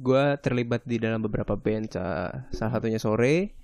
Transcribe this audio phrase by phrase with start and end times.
[0.00, 1.92] gue terlibat di dalam beberapa band.
[1.92, 3.56] Salah satunya sore.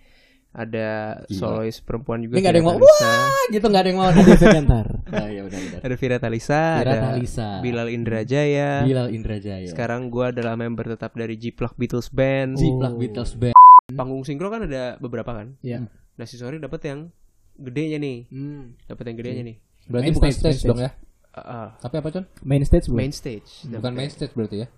[0.52, 1.32] Ada Gila.
[1.32, 2.36] solois perempuan juga.
[2.36, 3.08] Ini gak ada yang Vira mau Talisa.
[3.08, 4.08] wah gitu gak ada yang mau.
[4.12, 4.86] Ada Vegantar.
[5.08, 5.80] Nah, ya udah udah.
[5.80, 6.62] Ada Vira Talisa.
[6.76, 7.48] Vira ada Talisa.
[7.64, 8.70] Bilal Indrajaya.
[8.84, 9.64] Bilal Indrajaya.
[9.64, 12.60] Sekarang gue adalah member tetap dari G-Plug Beatles Band.
[12.60, 13.56] Jiplak Beatles Band.
[13.96, 15.56] Panggung sinkro kan ada beberapa kan.
[15.64, 15.88] Iya.
[15.88, 17.08] Nah si sore dapat yang
[17.56, 18.28] gedenya nih.
[18.28, 18.76] Hmm.
[18.84, 19.56] Dapat yang gedenya nih.
[19.88, 20.90] Berarti Main bukan stage, stage, main dong ya.
[21.32, 21.68] Ah.
[21.80, 22.24] Tapi apa, Con?
[22.44, 22.94] Main stage bu.
[23.00, 23.64] main stage.
[23.72, 24.68] Bukan main stage berarti ya.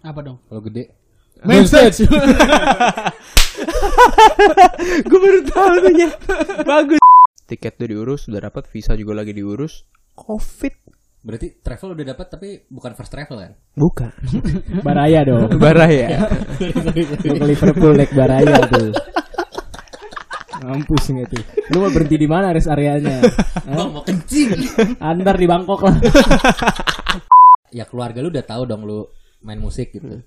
[0.00, 0.38] Apa dong?
[0.48, 0.88] Kalau gede.
[1.44, 2.04] Main stage.
[5.08, 6.08] gue baru tahu tuh ya.
[6.64, 7.00] Bagus.
[7.48, 9.84] Tiket udah diurus, sudah dapat visa juga lagi diurus.
[10.16, 10.72] Covid.
[11.20, 13.52] Berarti travel udah dapat tapi bukan first travel kan?
[13.76, 14.12] Bukan.
[14.86, 15.52] Baraya dong.
[15.60, 16.28] Barah ya.
[17.28, 18.92] Mau ke Liverpool naik Baraya tuh.
[20.60, 21.44] Mampus nggak tuh.
[21.72, 23.20] Lu mau berhenti di mana rest areanya?
[23.76, 24.52] Bang mau kencing.
[25.00, 25.96] Antar di Bangkok lah.
[27.76, 29.06] ya keluarga lu udah tahu dong lu
[29.40, 30.20] main musik gitu.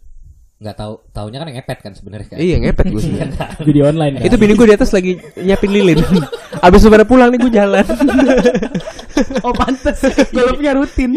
[0.63, 2.37] Nggak tahu, taunya kan yang ngepet kan sebenarnya kan.
[2.39, 3.13] iya ngepet gue sih.
[3.67, 4.23] Jadi online kan.
[4.31, 5.99] Itu bini gue di atas lagi nyiapin lilin.
[6.65, 7.85] Abis pada pulang nih gue jalan.
[9.45, 9.99] oh pantes.
[10.31, 11.11] Kalau punya rutin.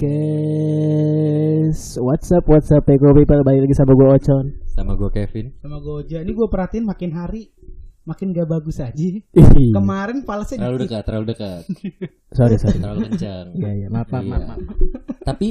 [0.00, 2.00] Podcast.
[2.00, 3.44] What's up, what's up Peko people?
[3.44, 4.46] Balik lagi sama gue Ocon.
[4.64, 5.52] Sama gue Kevin.
[5.60, 6.24] sama Goja.
[6.24, 7.52] Ini gue perhatiin makin hari
[8.08, 8.96] makin gak bagus aja.
[9.76, 10.88] Kemarin falsnya Terlalu dikit.
[10.88, 11.62] dekat, terlalu dekat.
[12.38, 12.80] sorry sorry.
[12.80, 13.46] Terlalu kencang.
[13.52, 14.32] Iya iya maaf maaf Iya.
[14.32, 14.44] maaf.
[14.48, 14.58] maaf.
[15.20, 15.48] Tapi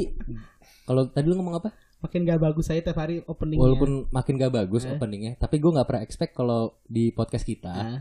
[0.83, 1.69] kalau tadi lu ngomong apa?
[2.01, 3.61] Makin gak bagus aja tiap hari openingnya.
[3.61, 7.99] Walaupun makin gak bagus openingnya, tapi gue nggak pernah expect kalau di podcast kita Ah.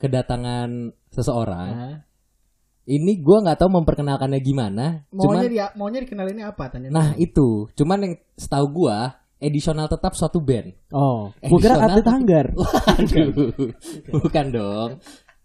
[0.00, 1.68] kedatangan seseorang.
[1.68, 1.96] Ah.
[2.82, 5.06] Ini gue nggak tahu memperkenalkannya gimana.
[5.14, 6.90] maunya Cuman, dia maunya dikenalinnya apa tanya.
[6.90, 8.96] nah itu, cuman yang setahu gue
[9.38, 10.74] edisional tetap suatu band.
[10.90, 12.46] Oh, gue kira atlet hanggar.
[12.58, 13.54] Waduh,
[14.18, 14.90] bukan dong.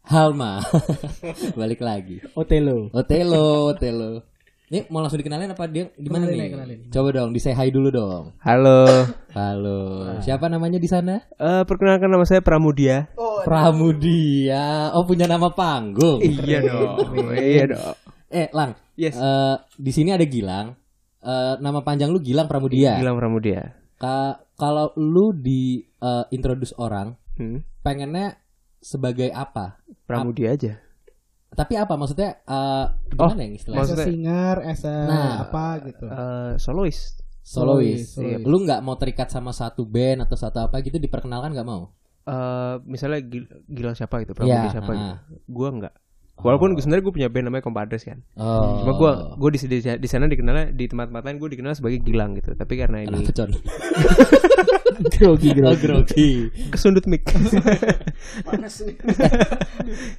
[0.08, 0.64] Halma,
[1.60, 2.24] balik lagi.
[2.34, 2.90] Otelo.
[2.96, 4.24] Otelo, Otelo.
[4.68, 6.52] Ini mau langsung dikenalin apa dia di mana nih?
[6.52, 6.80] kenalin.
[6.92, 8.36] Coba dong, di say hi dulu dong.
[8.44, 8.84] Halo.
[9.32, 9.80] Halo,
[10.20, 11.24] siapa namanya di sana?
[11.32, 13.08] Eh perkenalkan nama saya Pramudia.
[13.48, 14.92] Pramudia.
[14.92, 16.20] Oh punya nama panggung.
[16.20, 17.00] Iya dong.
[17.32, 17.96] iya dong.
[18.28, 18.76] Eh, Lang.
[19.00, 19.16] Yes.
[19.16, 20.76] eh, di sini ada Gilang.
[21.18, 23.00] Eh, nama panjang lu Gilang Pramudia.
[23.00, 23.72] Gilang Pramudia.
[23.96, 27.64] Ka- kalau lu di eh, introduce orang, Hmm.
[27.80, 28.36] pengennya
[28.78, 29.80] sebagai apa?
[30.04, 30.76] Pramudia aja.
[31.58, 32.38] Tapi apa maksudnya?
[32.40, 33.82] eh gimana yang istilahnya?
[33.82, 35.34] as a maksudnya- singer, as a Nah.
[35.44, 36.06] apa gitu.
[36.06, 37.18] Eh solois.
[37.42, 38.14] Solois.
[38.14, 38.44] Solois.
[38.44, 41.90] Lu nggak mau terikat sama satu band atau satu apa gitu diperkenalkan nggak mau?
[42.24, 44.96] Eh misalnya Gil- Gilang siapa gitu, Pramudia Iya, siapa ah.
[44.96, 45.16] gitu.
[45.48, 45.94] Gua enggak.
[46.38, 48.22] Walaupun sebenarnya gue punya band namanya Compadres kan.
[48.38, 48.86] Oh.
[48.86, 49.12] Cuma gue
[49.42, 52.54] gue di, di di sana dikenalnya di tempat-tempat lain gue dikenal sebagai Gilang gitu.
[52.54, 53.50] Tapi karena ini Con?
[55.14, 55.78] Grogi Oh, grogi.
[55.78, 56.30] grogi.
[56.74, 57.22] kesundut mic.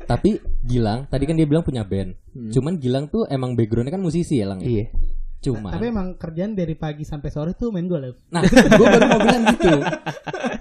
[0.06, 2.14] Tapi Gilang, tadi kan dia bilang punya band.
[2.54, 4.62] Cuman Gilang tuh emang backgroundnya kan musisi ya, Lang.
[4.62, 4.66] ya?
[4.68, 4.84] iya.
[5.38, 5.70] Cuman.
[5.70, 8.18] Tapi emang kerjaan dari pagi sampai sore tuh main golf.
[8.34, 9.70] Nah, gue baru mau bilang gitu.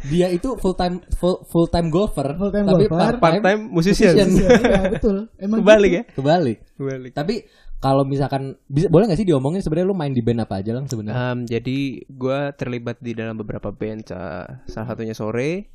[0.08, 3.18] Dia itu full time full, full time golfer, Full time tapi golfer.
[3.18, 4.14] part Part time musician.
[4.14, 5.34] Iya, betul.
[5.42, 5.98] Emang Kebalik gitu.
[5.98, 6.04] ya.
[6.14, 6.58] Kebalik.
[6.78, 7.12] Kebalik.
[7.18, 7.36] Tapi
[7.78, 10.86] kalau misalkan bisa boleh gak sih diomongin sebenarnya lu main di band apa aja lang
[10.86, 11.34] sebenarnya?
[11.34, 14.06] Em, jadi gue terlibat di dalam beberapa band.
[14.66, 15.74] Salah satunya sore.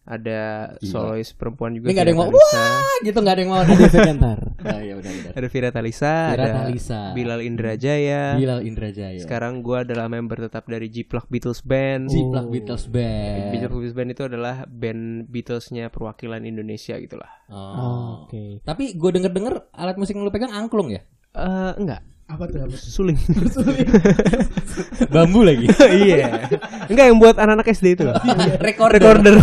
[0.00, 0.90] Ada Gila.
[0.90, 1.92] solois perempuan juga.
[1.92, 2.56] Ini gak ada yang mau Talisa.
[2.56, 3.60] wah gitu gak ada yang mau.
[3.62, 4.38] Ada Vegantar.
[4.64, 5.32] nah, ya udah udah.
[5.36, 6.14] Ada Vira Talisa.
[6.32, 7.00] Vira ada Talisa.
[7.12, 8.22] Bilal Indrajaya.
[8.40, 9.20] Bilal Indrajaya.
[9.20, 12.08] Sekarang gue adalah member tetap dari G-Plug Beatles Band.
[12.10, 13.52] Jiplak Beatles Band.
[13.54, 17.30] Beatles Band itu adalah band Beatlesnya perwakilan Indonesia gitulah.
[17.52, 18.24] Oh.
[18.24, 18.64] Oke.
[18.64, 21.04] Tapi gue denger denger alat musik yang lu pegang angklung ya?
[21.30, 22.62] Eh enggak, Apa tuh?
[22.62, 22.90] Apa tuh?
[22.94, 23.18] suling.
[25.14, 25.66] Bambu lagi.
[26.06, 26.46] iya.
[26.86, 28.14] Enggak yang buat anak-anak SD itu loh.
[28.62, 29.18] Recorder.
[29.18, 29.34] Recorder.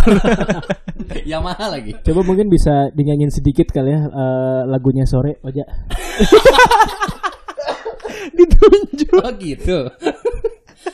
[1.31, 1.99] Yamaha lagi.
[1.99, 5.67] Coba mungkin bisa dinyanyiin sedikit kali ya eh, lagunya sore Oja.
[8.31, 9.19] Ditunjuk.
[9.19, 9.79] Oh gitu.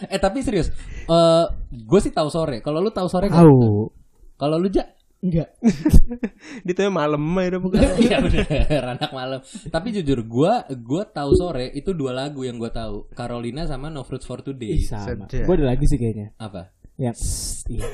[0.10, 0.74] eh tapi serius.
[1.06, 2.66] Eh gue sih tahu sore.
[2.66, 3.30] Kalau lu tahu sore?
[3.30, 3.94] Tahu.
[4.34, 4.82] Kalau lu ja
[5.24, 5.56] Enggak.
[6.68, 7.80] Dia malam aja udah bukan.
[8.04, 9.40] Iya bener anak malam.
[9.72, 13.08] Tapi jujur gua gua tahu sore itu dua lagu yang gua tahu.
[13.16, 14.84] Carolina sama No Fruits for Today.
[14.84, 15.32] Sama.
[15.32, 15.48] Sedap.
[15.48, 16.36] Gue ada lagi sih kayaknya.
[16.36, 16.76] Apa?
[17.00, 17.16] Yang
[17.72, 17.88] iya.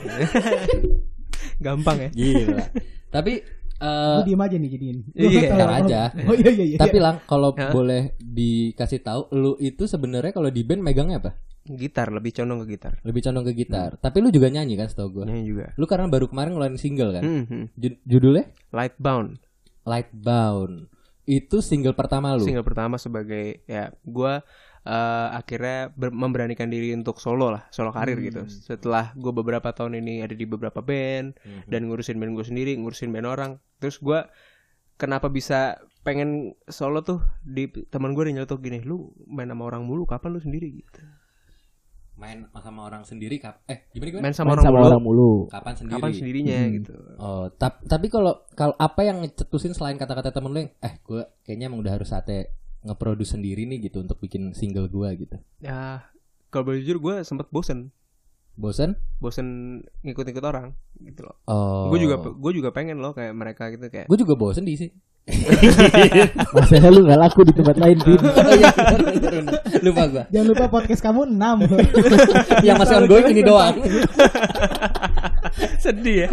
[1.62, 2.10] Gampang ya.
[2.10, 2.66] Gila.
[3.14, 3.34] Tapi
[3.80, 4.98] eh Gue diem aja nih jadiin.
[5.14, 6.02] Iya, ntar aja.
[6.26, 6.78] Oh iya iya iya.
[6.82, 11.32] tapi lang kalau boleh dikasih tahu lu itu sebenarnya kalau di band megangnya apa?
[11.72, 13.90] Gitar lebih condong ke gitar Lebih condong ke gitar.
[13.96, 15.24] Tapi lu juga nyanyi kan setahu gue.
[15.26, 17.24] nyanyi juga Lu karena baru kemarin ngeluarin single kan?
[17.24, 17.62] Mhm.
[17.76, 19.38] Ju- judulnya Lightbound
[19.84, 20.88] Lightbound.
[21.24, 22.42] Itu single pertama lu.
[22.42, 24.42] single pertama sebagai ya gua
[24.82, 30.00] eh, akhirnya ber- memberanikan diri untuk solo lah solo karir gitu setelah gue beberapa tahun
[30.00, 31.36] ini ada di beberapa band
[31.66, 34.32] dan ngurusin band gue sendiri ngurusin band orang terus gua
[34.96, 40.04] kenapa bisa pengen solo tuh di teman gue nyeletuk gini lu main sama orang mulu
[40.04, 41.04] kapan lu sendiri gitu
[42.20, 44.24] Main sama orang sendiri kap eh gimana gimana?
[44.24, 45.32] main sama Main orang sama mulu orang mulu.
[45.48, 45.96] Kapan sendiri?
[45.96, 50.60] kapan sendirinya gitu Oh, tap- tapi kalau kalau apa yang ngecetusin selain kata-kata temen lu
[50.60, 52.52] yang eh gue kayaknya emang udah harus saatnya
[52.82, 55.36] ngeproduce sendiri nih gitu untuk bikin single gua gitu.
[55.58, 56.04] ya
[56.48, 57.92] kalau boleh jujur gue sempet bosen
[58.54, 59.00] Bosen?
[59.18, 59.48] bosen
[60.02, 61.88] ngikut-ngikut orang gitu loh Oh.
[61.88, 64.92] gue juga gue juga pengen loh kayak mereka gitu kayak Gue juga bosen di sih.
[66.56, 68.20] Masalah lu gak laku di tempat lain, Pin.
[68.40, 69.60] Oh iya, bener, bener.
[69.86, 70.24] Lupa gua.
[70.34, 71.38] Jangan lupa podcast kamu 6
[72.68, 73.76] Yang masih ongoing ini doang.
[75.80, 76.30] sedih ya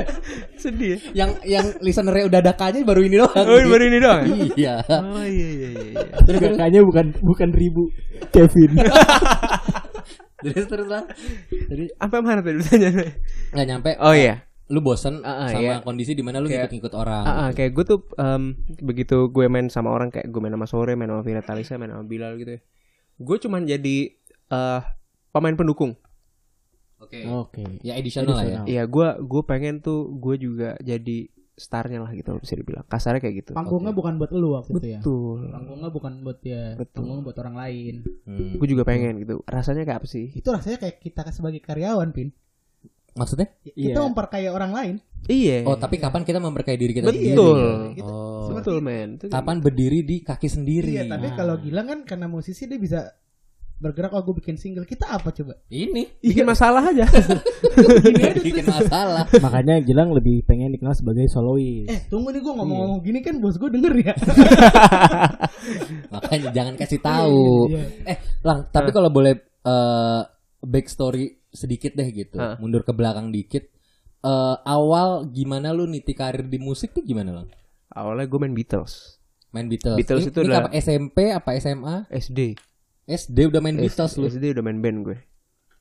[0.58, 3.46] sedih ya yang yang listenernya udah ada aja baru ini doang.
[3.46, 4.34] oh baru ini doang ya?
[4.54, 4.74] Iya.
[4.86, 6.02] oh iya iya iya, iya.
[6.26, 7.90] Terus Kakaknya bukan bukan ribu
[8.30, 8.76] Kevin.
[10.42, 11.02] terus terus lah.
[11.48, 13.08] Jadi sampai mana tadi pertanyaannya
[13.54, 13.90] nggak nyampe.
[13.98, 15.76] oh iya Lu bosen Ah, ah, sama iya.
[15.78, 17.22] kondisi di mana lu Kayak- ngikut-ngikut orang.
[17.22, 18.42] Ah, ah, kayak gue tuh em,
[18.80, 21.88] begitu gue main sama orang kayak gue main sama sore main sama Vira Talisa main
[21.88, 22.60] sama Bilal gitu ya
[23.16, 23.96] gue cuman jadi
[24.46, 24.80] eh
[25.30, 25.94] pemain pendukung
[26.96, 27.22] Oke.
[27.24, 27.64] Oke.
[27.80, 28.44] Ya additional lah ya.
[28.58, 28.66] Additional.
[28.66, 33.36] Iya gue gue pengen tuh gue juga jadi starnya lah gitu bisa dibilang kasarnya kayak
[33.38, 35.00] gitu Panggungnya bukan buat lu waktu itu ya.
[35.00, 36.96] betul Panggungnya bukan buat dia, Betul.
[36.98, 37.94] panggung buat orang lain.
[38.24, 38.56] Hmm.
[38.56, 42.32] gue juga pengen gitu rasanya kayak apa sih Itu rasanya kayak kita sebagai karyawan, Pin.
[43.16, 43.48] Maksudnya?
[43.60, 43.96] Kita Iya.
[43.98, 44.94] memperkaya orang lain.
[45.26, 47.98] iya Oh, tapi kapan kita memberkai diri kita betul sendiri?
[47.98, 48.06] Gitu.
[48.06, 48.46] Oh.
[48.48, 50.94] betul men Kapan berdiri di kaki sendiri?
[50.94, 53.10] Iya, tapi kalau Gilang kan karena musisi dia bisa
[53.76, 54.84] bergerak kalau gue bikin single.
[54.84, 55.58] Kita apa coba?
[55.66, 57.04] ini bikin masalah aja
[58.46, 59.28] bikin masalah.
[59.34, 61.84] Makanya Gilang lebih pengen dikenal sebagai solois.
[61.84, 64.14] Eh, tunggu nih gue ngomong-ngomong gini kan bos gue denger ya.
[66.14, 67.68] Makanya jangan kasih tahu.
[67.68, 70.22] Iya, Eh, Lang, tapi kalau boleh eh
[70.62, 72.36] backstory sedikit deh gitu.
[72.60, 73.66] Mundur ke belakang dikit.
[74.20, 77.48] Eh awal gimana lu niti karir di musik tuh gimana, Lang?
[77.88, 79.16] awalnya gue main Beatles
[79.50, 79.96] Main Beatles.
[79.96, 81.96] Beatles ini, itu ini adalah- apa SMP apa SMA?
[82.10, 82.40] SD
[83.06, 84.26] SD udah main Beatles lu.
[84.26, 85.18] SD udah main band gue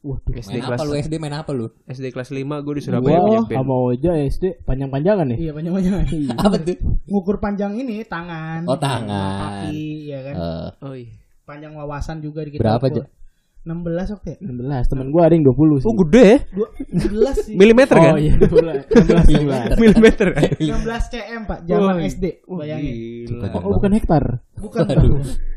[0.06, 0.38] Waduh.
[0.38, 1.66] SD Main kelas apa lu SD main apa lu?
[1.90, 5.38] SD kelas 5 gue di Surabaya punya Wah, band sama Oja SD panjang-panjangan nih.
[5.42, 5.92] Iya, banyak-banyak.
[6.46, 6.78] Apa tuh?
[7.10, 8.70] Ngukur panjang ini tangan.
[8.70, 9.66] Oh, tangan.
[9.66, 10.34] Kaki, ya kan.
[10.38, 12.62] Eh, oh iya Panjang wawasan juga dikit.
[12.62, 13.10] Berapa, ukur.
[13.66, 13.74] Ja?
[13.74, 14.38] 16 waktu ya?
[14.40, 14.92] 16.
[14.94, 15.88] Temen gua ada yang 20 sih.
[15.90, 17.54] oh gede ya Dua, 16 sih.
[17.56, 19.74] milimeter kan Oh iya, 16.
[19.74, 19.82] 16.
[19.82, 21.60] milimeter kan 16 cm, Pak.
[21.64, 22.26] Zaman Oh, SD.
[22.46, 22.96] Bayangin.
[23.26, 23.48] gila.
[23.58, 24.24] Oh, bukan hektar.
[24.56, 24.86] Bukan,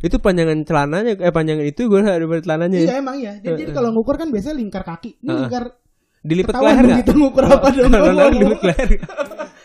[0.01, 3.33] itu panjangan celananya eh panjangan itu gue ada celananya Iya ya emang iya.
[3.39, 5.17] Jadi, jadi kalau ngukur kan biasanya lingkar kaki.
[5.19, 5.41] Ini Heeh.
[5.45, 5.65] lingkar
[6.19, 7.89] dilipat ke leher nggak kita ngukur apa dong.
[7.89, 8.89] Kalau leher dilipat ke leher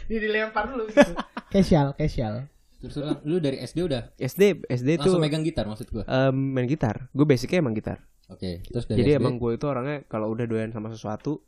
[0.04, 1.12] Ini dilempar dulu gitu.
[1.50, 2.36] Casual, casual.
[2.84, 6.04] Terus lu, Lang, lu dari SD udah SD SD itu langsung megang gitar maksud gua.
[6.04, 9.64] em, main gitar gue basicnya emang gitar Oke, terus dari jadi SD, emang gue itu
[9.64, 11.40] orangnya kalau udah doyan sama sesuatu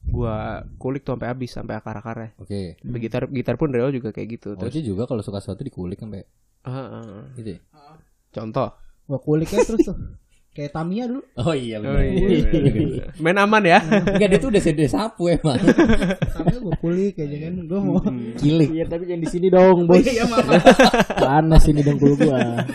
[0.00, 0.36] gue
[0.76, 2.76] kulik tuh sampai habis sampai akar akarnya Oke.
[3.00, 5.96] gitar gitar pun awal juga kayak gitu Oh, terus itu juga kalau suka sesuatu dikulik
[6.00, 6.24] sampai
[6.64, 7.24] ah, ah, ah.
[7.40, 7.56] gitu.
[7.56, 7.60] ya?
[8.32, 8.68] contoh
[9.10, 9.96] Gua kuliknya terus tuh.
[10.50, 11.22] Kayak Tamiya dulu.
[11.38, 12.02] Oh iya Oh, benar.
[12.10, 13.06] iya.
[13.22, 15.62] main aman ya Enggak dia tuh udah sedih sapu emang.
[16.34, 17.54] Tamiya gua kulik aja kan.
[17.70, 18.02] Gua mau
[18.34, 18.68] Kilik.
[18.68, 20.02] Iya, tapi jangan di sini dong, Bos.
[20.02, 20.50] Iya, maaf.
[21.22, 22.66] Panas ini dengkul gua.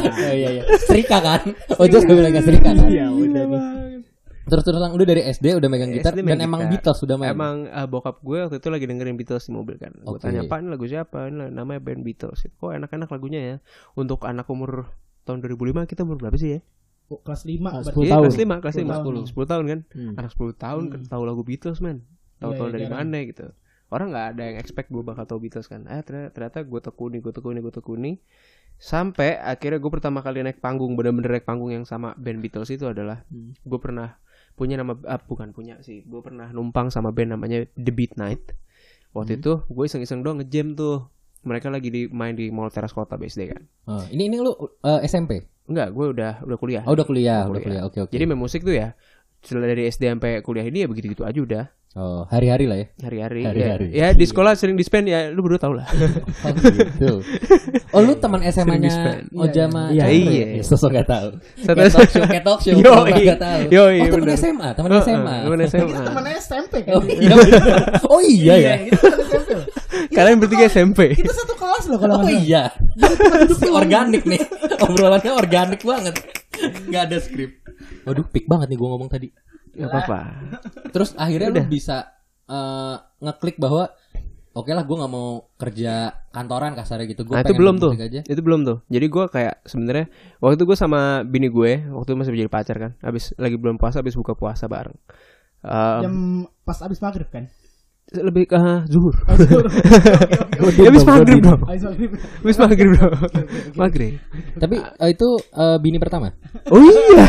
[0.00, 0.62] Oh iya iya.
[0.80, 1.40] Serika kan?
[1.76, 2.88] Oh just gue bilang gak serika kan?
[2.88, 3.62] Iya, udah nih.
[4.50, 6.96] Terus terus lang lu dari SD udah megang gitar SD dan emang gitar.
[6.96, 7.30] Beatles udah main.
[7.30, 9.92] Emang eh, bokap gue waktu itu lagi dengerin Beatles di mobil kan.
[9.94, 10.24] Gue Oke.
[10.24, 11.28] tanya pak ini lagu siapa?
[11.28, 12.40] Ini namanya band Beatles.
[12.48, 13.56] Kok enak-enak lagunya ya.
[13.94, 14.90] Untuk anak umur
[15.22, 16.60] tahun 2005 kita umur berapa sih ya?
[17.06, 17.90] Oh, kelas 5 Ah, berarti.
[17.90, 18.22] 10 Iya tahun.
[18.22, 19.02] kelas 5 kelas 10 5 tahun.
[19.02, 19.80] 10 10 tahun kan.
[19.90, 20.14] Hmm.
[20.14, 21.96] Anak 10 tahun kan tahu lagu Beatles man.
[22.38, 22.98] Tahu tahu iya, dari jarang.
[23.02, 23.46] mana gitu.
[23.88, 25.82] Orang nggak ada yang expect gue bakal tahu Beatles kan.
[25.84, 28.12] Eh ternyata, ternyata gue tekuni gue tekuni gue tekuni
[28.76, 32.86] sampai akhirnya gue pertama kali naik panggung bener-bener naik panggung yang sama band Beatles itu
[32.86, 33.52] adalah Hmm.
[33.58, 34.16] gue pernah
[34.54, 38.56] punya nama ah, bukan punya sih gue pernah numpang sama band namanya The Beat Night
[39.10, 39.40] waktu Hmm.
[39.40, 43.42] itu gue iseng-iseng doang ngejam tuh mereka lagi di main di Mall Teras Kota BSD
[43.46, 45.40] kan Oh, ini ini lu eh, SMP.
[45.64, 47.82] enggak gue udah udah kuliah Oh udah kuliah, Udah kuliah.
[47.82, 48.10] Oke oke.
[48.10, 48.92] jadi main musik tuh ya
[49.40, 52.86] setelah dari SD sampai kuliah ini ya begitu-gitu aja udah Oh, hari-hari lah ya.
[53.02, 53.86] hari-hari Hari-hari.
[53.90, 55.90] ya, ya di sekolah sering dispen ya lu berdua tau lah
[56.46, 57.18] Oh gitu.
[57.90, 59.26] Oh lu teman SMA-nya disband.
[59.34, 60.46] Oja sama Iya, Chandra iya.
[60.52, 60.62] ya?
[60.62, 61.28] Sosok gak tahu.
[61.58, 62.72] Satu- Kayak talk show, kayak talk show.
[62.72, 63.34] Yo, iya.
[63.34, 63.60] gak tahu.
[63.66, 64.38] Yo, iya, oh bener.
[64.38, 65.34] SMA, Heeh, SMA.
[65.42, 66.92] Kita SMA teman SMP kan.
[66.94, 67.34] Oh iya.
[68.14, 68.74] Oh iya ya.
[68.86, 69.50] Kita teman SMP.
[69.90, 70.14] Loh.
[70.14, 72.46] kalian bertiga SMP Kita satu kelas loh kalau Oh nggak salah.
[72.46, 72.64] iya.
[73.80, 74.40] organik nih.
[74.80, 76.14] Obrolannya organik banget.
[76.88, 77.60] Gak ada skrip.
[78.06, 79.28] Waduh, pik banget nih gue ngomong tadi.
[79.76, 80.18] Gak apa-apa.
[80.90, 82.10] Terus akhirnya lu bisa
[82.50, 83.90] eh, ngeklik bahwa
[84.50, 87.22] oke lah gue nggak mau kerja kantoran kasarnya gitu.
[87.22, 87.92] Gue Nah itu belum tuh.
[88.26, 88.78] Itu belum tuh.
[88.90, 90.06] Jadi gue kayak sebenarnya
[90.42, 92.92] waktu itu gue sama bini gue waktu itu masih jadi pacar kan.
[93.00, 94.96] Habis lagi belum puasa, habis buka puasa bareng.
[95.60, 96.14] Um, Jam
[96.64, 97.46] pas abis maghrib kan.
[98.18, 98.58] Lebih ke
[98.90, 99.14] zuhur.
[99.30, 99.36] Oh.
[100.60, 101.64] Ya, habis maghrib dong.
[101.64, 102.10] Abis maghrib.
[102.20, 103.12] Habis maghrib dong.
[103.80, 104.12] Maghrib.
[104.60, 106.28] Tapi eh, itu eh, bini pertama.
[106.68, 107.24] Oh iya.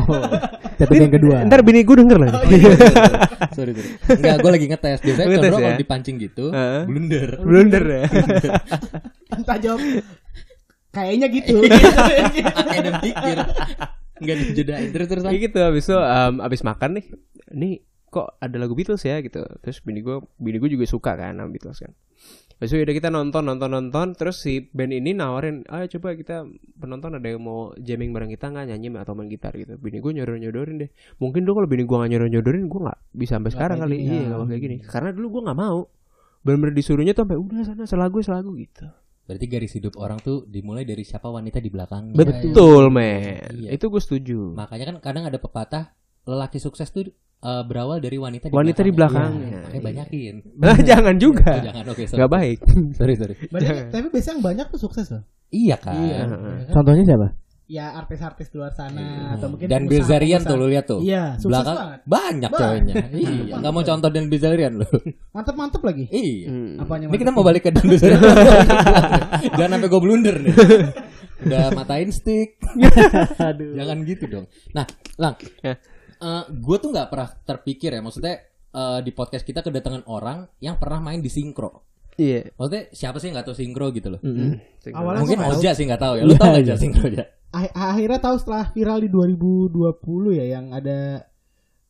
[0.80, 1.44] Tapi yang kedua.
[1.44, 2.56] Ntar bini gue denger lagi.
[3.52, 3.92] sorry sorry.
[4.08, 4.98] Enggak, gue lagi ngetes.
[5.04, 5.56] Biasanya Ngetes ya?
[5.60, 6.44] kalau dipancing gitu,
[6.88, 7.28] blunder.
[7.44, 8.04] Blunder ya.
[9.36, 9.80] Entah jawab.
[10.96, 11.56] Kayaknya gitu.
[12.56, 13.36] Pakai dan pikir.
[14.16, 15.28] Enggak dijedain terus terusan.
[15.28, 17.06] Kayak gitu habis itu um, habis makan nih.
[17.52, 17.74] Nih
[18.16, 19.44] kok ada lagu Beatles ya gitu.
[19.60, 21.92] Terus bini gue bini gue juga suka kan sama Beatles kan.
[22.56, 26.48] Itu udah kita nonton nonton nonton terus si band ini nawarin, "Ayo coba kita
[26.80, 30.12] penonton ada yang mau jamming bareng kita nggak nyanyi atau main gitar gitu." Bini gue
[30.16, 30.90] nyodor-nyodorin deh.
[31.20, 33.96] Mungkin dulu kalau bini gue nggak nyodor-nyodorin gue nggak bisa sampai sekarang kayak kali.
[34.00, 34.26] Iya, ya.
[34.32, 34.76] nggak kayak gini.
[34.80, 35.80] Karena dulu gue nggak mau.
[36.40, 38.88] Bener-bener disuruhnya tuh sampai udah sana selagu selagu gitu.
[39.26, 42.14] Berarti garis hidup orang tuh dimulai dari siapa wanita di belakangnya.
[42.14, 43.52] Betul, men.
[43.52, 43.68] Iya.
[43.74, 44.54] Itu gue setuju.
[44.54, 45.92] Makanya kan kadang ada pepatah
[46.24, 49.28] lelaki sukses tuh eh, berawal dari wanita di Wanita di belakangnya.
[49.28, 49.48] belakangnya.
[49.48, 50.34] Iya, makanya banyakin.
[50.62, 51.50] Nah, jangan juga.
[51.50, 52.18] Oh, jangan oke sorry.
[52.18, 52.58] Gak baik.
[52.98, 53.34] Sorry sorry.
[53.46, 55.22] Banyak, tapi biasanya yang banyak tuh sukses loh.
[55.48, 55.94] Iya kan.
[55.96, 56.18] Iya.
[56.70, 57.28] Contohnya siapa?
[57.66, 61.02] Ya artis-artis di luar sana atau mungkin Dan Bilzerian tuh lu lihat tuh.
[61.02, 62.00] Iya, sukses Belakang banget.
[62.06, 62.94] banyak ceweknya.
[63.10, 64.86] iya, enggak mau contoh Dan Bilzerian lu.
[65.34, 66.04] Mantep-mantep lagi.
[66.08, 66.46] iya.
[66.46, 66.78] Hmm.
[66.78, 67.36] Apanya Ini kita mantep?
[67.36, 68.22] mau balik ke Dan Bilzerian.
[69.50, 70.54] Jangan sampai gue blunder nih.
[71.42, 72.54] Udah matain stick.
[73.74, 74.46] Jangan gitu dong.
[74.70, 75.34] Nah, Lang.
[76.18, 76.44] Ya.
[76.46, 78.00] gue tuh nggak pernah terpikir ya.
[78.00, 78.34] Maksudnya
[78.72, 81.84] eh, di podcast kita kedatangan orang yang pernah main di sinkro.
[82.16, 82.48] Iya.
[82.56, 84.20] Maksudnya siapa sih yang nggak tahu sinkro gitu loh?
[84.24, 86.22] Awalnya Mungkin gua nggak Oja sih nggak tahu ya.
[86.24, 86.72] Lu Iya, tau nggak iya.
[86.72, 87.24] aja sinkro aja?
[87.52, 91.24] Ah- akhirnya tahu setelah viral di 2020 ya yang ada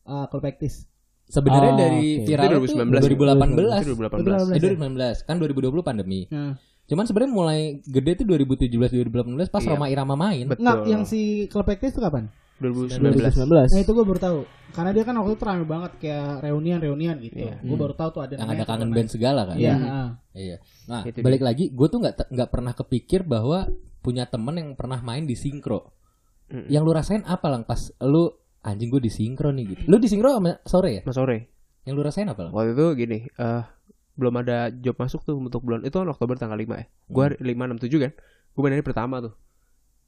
[0.03, 0.83] uh, kolpektis.
[1.27, 2.23] Sebenarnya Oh, dari oke.
[2.23, 3.03] viral Itu itu 2019.
[3.03, 3.83] 2018.
[3.83, 4.47] Itu 2018.
[4.47, 4.55] 2018.
[4.55, 6.19] Eh, 2019 kan 2020 pandemi.
[6.27, 6.55] Nah,
[6.87, 9.75] Cuman sebenarnya mulai gede tuh 2017 2018 pas Iya.
[9.75, 10.47] Roma Irama main.
[10.47, 10.63] Betul.
[10.63, 12.31] Nggak, yang si kolpektis itu kapan?
[12.57, 13.37] 2019.
[13.37, 13.73] 2019.
[13.73, 14.39] Nah itu gue baru tahu.
[14.73, 17.45] Karena dia kan waktu itu rame banget kayak reunian-reunian gitu.
[17.45, 17.55] Iya.
[17.61, 19.57] Gue baru tahu tuh ada yang ada kangen band segala kan.
[19.57, 19.75] Iya.
[19.77, 19.87] Hmm.
[19.89, 20.09] ah.
[20.33, 20.57] Iya.
[20.89, 23.69] Nah, Itu balik lagi, gue tuh nggak nggak pernah kepikir bahwa
[24.01, 25.93] punya temen yang pernah main di sinkro.
[26.47, 26.71] Mm.
[26.71, 28.31] Yang lu rasain apa lang pas lu
[28.63, 29.81] anjing gue di sinkro nih gitu.
[29.91, 31.01] Lu di sinkro sama sore ya?
[31.03, 31.37] Mas sore.
[31.83, 32.51] Yang lu rasain apa lang?
[32.55, 33.63] Waktu itu gini, eh
[34.17, 36.85] belum ada job masuk tuh untuk bulan itu kan Oktober tanggal 5 ya.
[37.05, 38.11] Gua hari 5 6 7 kan.
[38.57, 39.33] Gua main hari pertama tuh.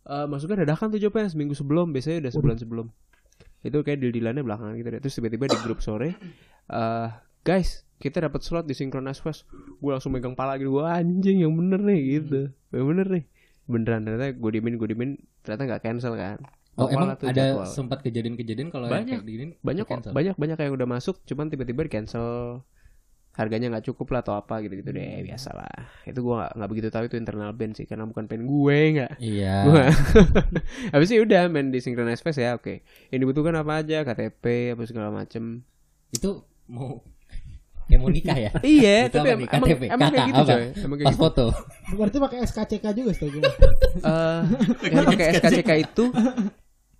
[0.05, 2.87] Eh masuknya dadakan tuh jobnya seminggu sebelum, biasanya udah sebulan sebelum.
[3.65, 4.99] Itu kayak deal-dealannya belakangan gitu deh.
[5.03, 6.15] Terus tiba-tiba di grup sore
[6.69, 7.09] eh
[7.41, 9.49] guys, kita dapat slot di Synchronize Fest.
[9.81, 12.53] Gue langsung megang pala gitu, Wah, anjing yang bener nih gitu.
[12.71, 13.23] Yang bener nih.
[13.69, 16.39] Beneran ternyata gue diemin, gue diemin ternyata nggak cancel kan.
[16.79, 19.19] Oh, Normal emang ada sempat kejadian-kejadian kalau Banyak.
[19.19, 22.63] kayak gini banyak kok banyak banyak yang udah masuk cuman tiba-tiba di cancel
[23.39, 24.99] harganya nggak cukup lah atau apa gitu gitu Hmm.
[24.99, 25.71] deh biasa lah
[26.03, 29.55] itu gua nggak- begitu tahu itu internal band sih karena bukan band gue nggak Iya.
[29.65, 29.83] Gua
[30.93, 34.83] habis itu udah main di Synchronize Fest ya oke yang dibutuhkan apa aja KTP apa
[34.83, 35.63] segala macem
[36.11, 36.99] Itu mau
[37.85, 38.51] kayak mau nikah ya?
[38.77, 40.51] iya Itu tapi apa em- emang, KTP, emang kayak gitu apa?
[40.51, 41.45] coy emang kayak Pas gitu foto.
[41.91, 43.41] Berarti pakai SKCK juga setahu gue.
[43.99, 44.41] Eh,
[44.85, 46.03] yang pakai SKCK itu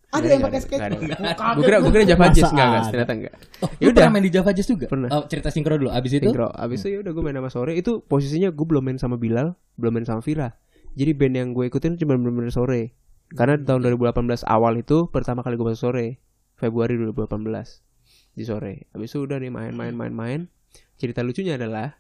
[0.09, 2.89] Ada yang pakai Oh, gue kira gue kira Java Jazz nggak nggak ada?
[2.89, 4.09] ternyata enggak Oh, Ya udah.
[4.09, 4.85] main di Java Jazz juga?
[4.87, 5.09] Pernah.
[5.11, 5.89] Oh, cerita sinkro dulu.
[5.89, 6.49] Abis itu Sinkro.
[6.49, 7.71] Abis itu ya udah gue main sama sore.
[7.73, 10.57] Itu posisinya gue belum main sama Bilal, belum main sama Vira.
[10.91, 12.97] Jadi band yang gue ikutin cuma bener-bener sore.
[13.29, 14.09] Karena di tahun 2018
[14.43, 16.17] awal itu pertama kali gue masuk sore.
[16.55, 17.85] Februari 2018
[18.33, 18.89] di sore.
[18.89, 20.49] Habis itu udah nih main-main main-main.
[20.95, 21.95] Cerita lucunya adalah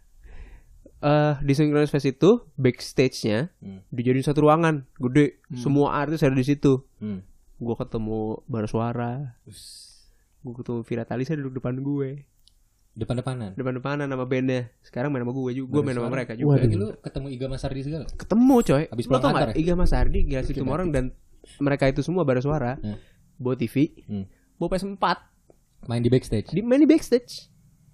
[0.99, 3.79] eh di Synchronous Fest itu backstage-nya Hmm.
[3.87, 5.39] dijadiin satu ruangan gede.
[5.53, 6.83] Semua artis ada di situ.
[6.97, 7.23] Hmm.
[7.59, 9.35] Gue ketemu Bar Suara.
[10.39, 12.23] Gue ketemu Vira Talisa duduk depan gue.
[12.91, 13.55] depan-depanan.
[13.55, 14.75] Depan-depanan sama bandnya.
[14.81, 15.71] Sekarang main sama gue juga.
[15.71, 16.57] Gue main sama mereka juga.
[16.57, 18.05] Berarti lu ketemu Iga Masardi segala?
[18.09, 19.47] ketemu coy pulang tau kantor nggak?
[19.49, 19.61] ya?
[19.61, 21.05] Iga Mas Ardi Gila situ orang dan
[21.57, 22.99] mereka itu semua bara suara Hmm.
[23.35, 24.25] bawa TV Hmm.
[24.55, 25.05] bawa PS4
[25.87, 26.47] Main di backstage.
[26.49, 27.47] di main di backstage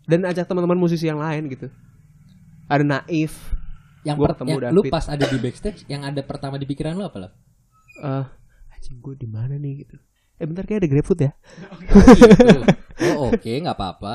[0.04, 1.70] dan ajak teman-teman musisi yang lain gitu
[2.66, 3.54] ada Naif
[4.02, 4.92] Yang, Gua per- ketemu yang lu David.
[4.92, 7.32] pas ada di backstage, yang ada pertama di pikiran lu apa lah?
[8.00, 8.26] eh
[8.86, 9.98] anjing gue di mana nih gitu
[10.36, 11.32] eh bentar kayak ada GrabFood ya
[12.14, 12.62] Gitu.
[13.18, 14.14] Oh oke, nggak apa-apa.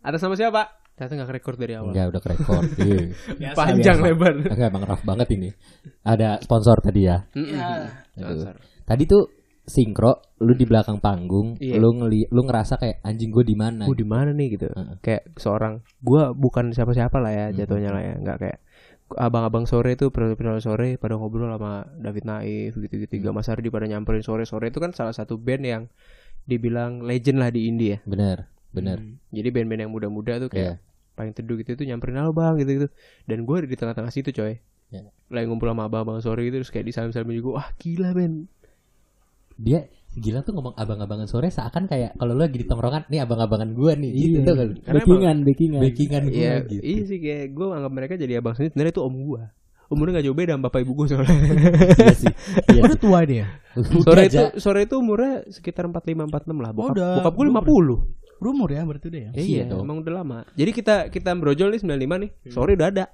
[0.00, 2.64] ada sama siapa ternyata nggak record dari awal Enggak udah ke record.
[2.78, 3.02] Iya.
[3.58, 4.06] panjang biasa.
[4.06, 5.48] lebar Enggak emang rough banget ini.
[6.00, 7.18] Ada sponsor tadi ya.
[8.14, 8.54] Sponsor.
[8.84, 9.22] Tadi tuh
[9.60, 11.80] sinkro, lu di belakang panggung, Iya.
[11.80, 13.84] lu ngeli, lu ngerasa kayak anjing gue di mana?
[13.84, 15.00] gue di mana nih gitu Heeh.
[15.00, 18.58] kayak seorang gue bukan siapa-siapa lah ya jatuhnya lah ya nggak kayak
[19.12, 23.84] abang-abang sore itu periode sore pada ngobrol sama David Naif gitu-gitu tiga Mas Ardi pada
[23.84, 25.82] nyamperin sore-sore itu kan salah satu band yang
[26.48, 28.00] dibilang legend lah di India.
[28.08, 29.00] Bener, bener.
[29.32, 30.80] Jadi band-band yang muda-muda tuh kayak
[31.14, 32.88] paling teduh gitu tuh nyamperin halo bang gitu gitu.
[33.28, 34.58] Dan gue di tengah-tengah situ coy.
[34.92, 35.12] Iya.
[35.32, 37.60] Lagi ngumpul sama abang-abang sore gitu terus kayak disalam-salam juga.
[37.60, 38.48] Wah gila men.
[39.54, 43.70] Dia gila tuh ngomong abang-abangan sore seakan kayak kalau lu lagi di tongkrongan nih abang-abangan
[43.70, 44.42] gua nih gitu Iya.
[44.42, 44.68] tuh kan.
[44.76, 45.80] Karena Backingan, backingan.
[45.80, 46.82] Backingan gua Iya, gitu.
[46.82, 48.70] iya sih kayak gue anggap mereka jadi abang sendiri.
[48.70, 49.42] Sebenarnya itu om gue.
[49.84, 51.34] Umurnya gak jauh beda sama bapak ibu gue soalnya.
[52.00, 52.32] Iya sih.
[52.68, 53.00] Iya Udah sih.
[53.00, 53.46] tua dia.
[54.00, 56.70] sore itu sore itu umurnya sekitar 45 46 lah.
[56.72, 57.10] Bokap, udah.
[57.20, 57.98] bokap gue 50.
[58.34, 59.30] Berumur ya berarti udah ya.
[59.34, 60.38] Iya Iya, emang udah lama.
[60.52, 62.30] Jadi kita kita brojol nih 95 nih.
[62.48, 63.04] Sore udah ada.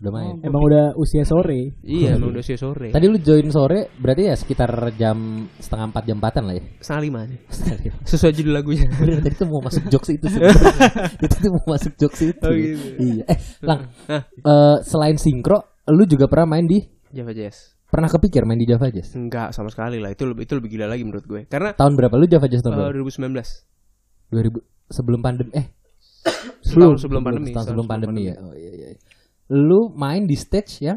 [0.00, 0.34] Udah main.
[0.40, 1.76] Emang udah usia sore.
[1.84, 2.88] Iya, emang udah siang sore.
[2.88, 5.16] Tadi lu join sore berarti ya sekitar jam
[5.54, 6.64] setengah empat jam empatan lah ya.
[6.80, 7.38] setengah lima nih.
[8.02, 8.88] Sesuai judul lagunya.
[8.96, 10.72] Bener, tadi tuh mau masuk jokes itu sebenarnya.
[11.20, 12.40] itu tuh mau masuk jokes itu.
[12.40, 12.88] Oh, gitu.
[12.96, 13.22] Iya.
[13.28, 13.80] Eh, Lang.
[14.08, 14.22] Hah?
[14.24, 16.80] eh, selain sinkro, lu juga pernah main di
[17.12, 17.76] Java Jazz.
[17.84, 19.12] pernah kepikir main di Java Jazz?
[19.12, 20.14] Enggak sama sekali lah.
[20.14, 21.40] Itu lebih itu lebih gila lagi menurut gue.
[21.44, 23.04] Karena Tahun berapa lu Java Jazz tahun eh, berapa?
[23.04, 23.36] 2019
[24.30, 25.66] 2000 sebelum pandemi eh
[26.60, 27.50] Setahun sebelum pandemi.
[27.50, 28.34] setahun setahun sebelum pandemi ya.
[28.38, 28.79] Oh iya iya.
[29.50, 30.94] Lu main di stage ya?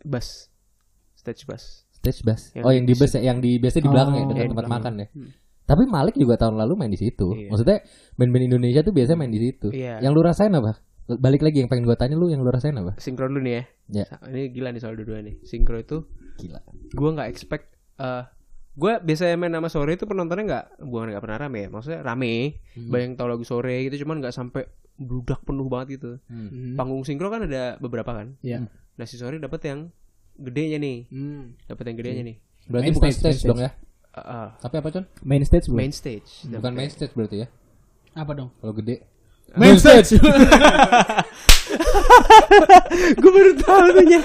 [0.00, 0.52] Bass.
[1.14, 1.88] Stage bass.
[1.90, 2.52] Stage bass.
[2.52, 4.28] Yang oh, yang di bus ya, yang di biasanya di belakang ya, Oh.
[4.28, 4.94] dekat Iya, di tempat belakang.
[4.94, 5.06] makan ya.
[5.64, 7.26] Tapi Malik juga tahun lalu main di situ.
[7.34, 7.48] Iya.
[7.48, 7.78] Maksudnya
[8.14, 9.68] band-band Indonesia tuh biasanya main di situ.
[9.68, 10.00] Iya.
[10.00, 10.72] Yang lu rasain apa?
[11.08, 12.96] Balik lagi yang pengen gua tanya lu yang lu rasain apa?
[12.96, 13.64] Sinkron dulu nih ya.
[13.88, 14.06] Ya.
[14.24, 15.40] Ini gila nih soal dua-dua nih.
[15.42, 16.04] Sinkro itu
[16.38, 16.60] Gila.
[16.88, 17.66] gue nggak expect
[17.98, 18.24] eh
[18.72, 22.62] gue biasanya main sama sore itu penontonnya nggak bukan nggak pernah rame ya maksudnya rame
[22.78, 22.88] Hmm.
[22.88, 26.74] banyak yang tahu lagu sore gitu cuman nggak sampai bludak penuh banget gitu Hmm.
[26.74, 28.66] panggung sinkro kan ada beberapa kan Iya.
[28.94, 29.80] nah si sore dapat yang
[30.36, 31.54] gedenya nih Hmm.
[31.64, 33.70] dapat yang gedenya nih Berarti Main bukan stage, stage, main dong ya?
[34.10, 35.04] Eh, eh, Tapi apa, Con?
[35.22, 35.76] Main stage bro.
[35.76, 37.48] main stage Bukan main stage berarti ya?
[38.12, 38.50] Apa dong?
[38.54, 39.06] Kalau gede.
[39.54, 40.18] Main stage.
[43.14, 44.20] gue baru tahu tuh Nya.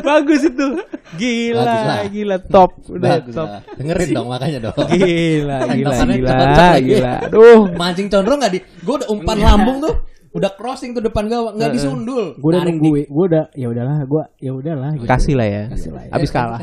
[0.00, 0.66] bagus itu
[1.14, 1.98] gila Bagus lah.
[2.08, 3.60] gila top udah Bagus top lah.
[3.76, 4.76] Dengerin dong makanya dong.
[4.92, 6.88] gila gila gila lagi.
[6.88, 8.60] gila aduh Mancing condro nggak di?
[8.80, 9.94] Gue udah umpan lambung tuh,
[10.34, 12.34] udah crossing tuh depan gawang, nggak disundul.
[12.34, 14.90] Gue udah Narik nunggu, gue udah ya udahlah, gue ya udahlah.
[14.98, 15.06] Gitu.
[15.06, 16.10] kasih lah ya Kasih lah ya.
[16.10, 16.60] abis kalah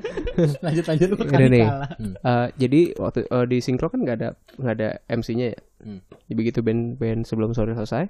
[0.64, 1.08] lanjut lanjut.
[1.18, 1.64] Ini nih.
[1.66, 1.90] kalah.
[2.00, 5.60] Eh, jadi waktu eh, di sinkro kan nggak ada nggak ada MC-nya ya.
[5.82, 6.00] Hmm.
[6.30, 8.06] Begitu band-band sebelum sore selesai,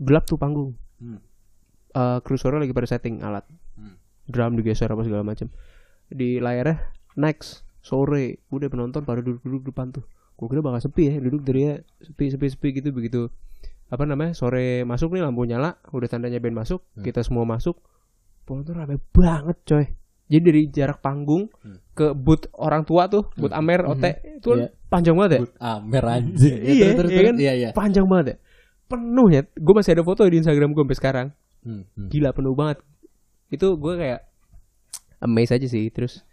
[0.00, 0.74] gelap tuh panggung.
[0.98, 1.20] Hmm.
[1.92, 3.44] Eh, kru sore lagi pada setting alat,
[3.76, 3.96] Hmm.
[4.24, 5.52] drum digeser apa segala macam.
[6.08, 6.80] Di layarnya
[7.14, 10.04] next sore, udah penonton pada duduk-duduk depan tuh.
[10.34, 13.32] Gue kira bakal sepi ya, duduk dari ya sepi sepi sepi gitu begitu.
[13.86, 17.04] Apa namanya sore masuk nih lampu nyala, udah tandanya band masuk, Hmm.
[17.04, 17.78] kita semua masuk,
[18.42, 19.86] penonton rame banget coy.
[20.26, 21.78] Jadi dari jarak panggung Hmm.
[21.94, 24.04] ke booth orang tua tuh, booth Amer, OT
[24.42, 24.68] itu kan Iya.
[24.90, 25.40] panjang banget ya.
[25.78, 26.56] Amer anjing.
[26.58, 27.34] Ya, Iya, terus, iya kan?
[27.38, 27.68] Iya, iya.
[27.70, 28.36] Panjang banget ya.
[28.86, 29.42] Penuh ya.
[29.54, 31.26] Gue masih ada foto di Instagram gue sampai sekarang.
[31.62, 32.08] Hmm, hmm.
[32.10, 32.82] Gila penuh banget.
[33.50, 34.26] Itu gue kayak
[35.20, 35.86] amazed aja sih.
[35.90, 36.26] Terus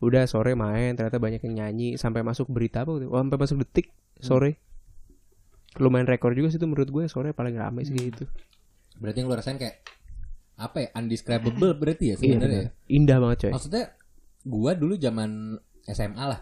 [0.00, 3.12] udah sore main ternyata banyak yang nyanyi sampai masuk berita apa gitu.
[3.12, 4.56] Oh, sampai masuk detik sore.
[5.76, 8.24] Lumayan rekor juga sih itu menurut gue sore paling rame sih gitu.
[8.94, 9.82] Berarti yang lu rasain kayak
[10.54, 10.88] apa ya?
[10.94, 12.62] Undescribable berarti ya Iya, sebenarnya.
[12.70, 12.88] bener.
[12.88, 13.52] Indah banget coy.
[13.52, 13.84] Maksudnya
[14.44, 16.40] gua dulu zaman SMA lah.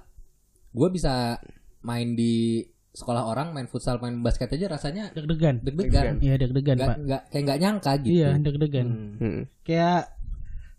[0.68, 1.40] Gua bisa
[1.80, 2.60] main di
[2.92, 5.64] sekolah orang, main futsal, main basket aja rasanya Deg-degan.
[5.64, 6.20] deg-degan.
[6.20, 6.96] Iya deg-degan pak.
[7.00, 8.12] nggak, kayak nggak nyangka gitu.
[8.14, 8.88] Iya deg-degan.
[9.16, 9.42] Hmm.
[9.64, 10.12] Kayak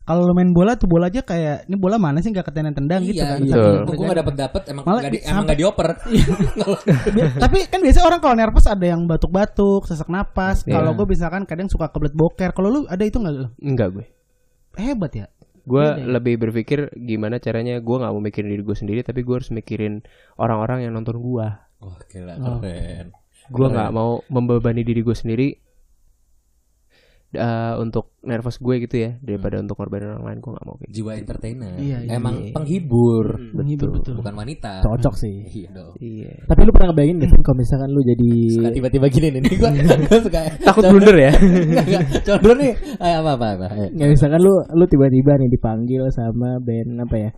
[0.04, 3.02] kalau lu main bola tuh bola aja kayak ini bola mana sih nggak ketendang tendang
[3.02, 3.40] gitu Iya, kan.
[3.40, 3.56] iya.
[3.84, 5.90] Gua nggak dapet dapet emang Malah nggak di, emang nggak dioper.
[7.16, 10.64] Bi- Tapi kan biasanya orang kalau nervous ada yang batuk-batuk, sesak napas.
[10.64, 10.76] Iya.
[10.76, 12.52] Kalau gue misalkan kadang suka kebelet boker.
[12.52, 13.48] Kalau lu ada itu nggak lu?
[13.60, 14.06] Enggak gue.
[14.76, 15.26] Hebat ya.
[15.64, 16.06] Gue Iya deh.
[16.12, 20.04] lebih berpikir gimana caranya gue nggak mau mikirin diri gue sendiri tapi gue harus mikirin
[20.36, 21.48] orang-orang yang nonton gue.
[21.80, 22.60] Wah, gila Oh.
[22.60, 23.16] keren.
[23.44, 25.48] gue nggak mau membebani diri gue sendiri
[27.34, 30.88] eh, untuk nervous gue gitu ya daripada untuk korbanin orang lain gue nggak mau kayak
[30.88, 30.96] gitu.
[30.98, 31.74] Jiwa entertainer.
[31.76, 32.10] Iya, iya.
[32.14, 32.54] emang Iya.
[32.54, 34.16] penghibur, Menghibur betul.
[34.16, 34.80] bukan wanita.
[34.82, 35.36] Cocok sih.
[35.56, 35.94] Iya dong.
[35.98, 39.54] iya Tapi lu pernah ngebayangin gak sih kalau misalkan lu jadi Suka tiba-tiba gini nih,
[39.58, 39.70] gua,
[40.08, 41.32] gua suka takut blunder ya.
[42.28, 43.68] Condro nih, ayo apa apa apa.
[43.74, 43.88] ayo.
[43.92, 47.32] nggak misalkan lu lu tiba-tiba nih dipanggil sama band apa ya?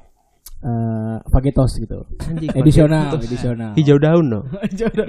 [0.65, 1.99] Eh Fagetos gitu.
[2.25, 3.71] Anjing, Edisional, edisional.
[3.75, 4.41] hijau daun no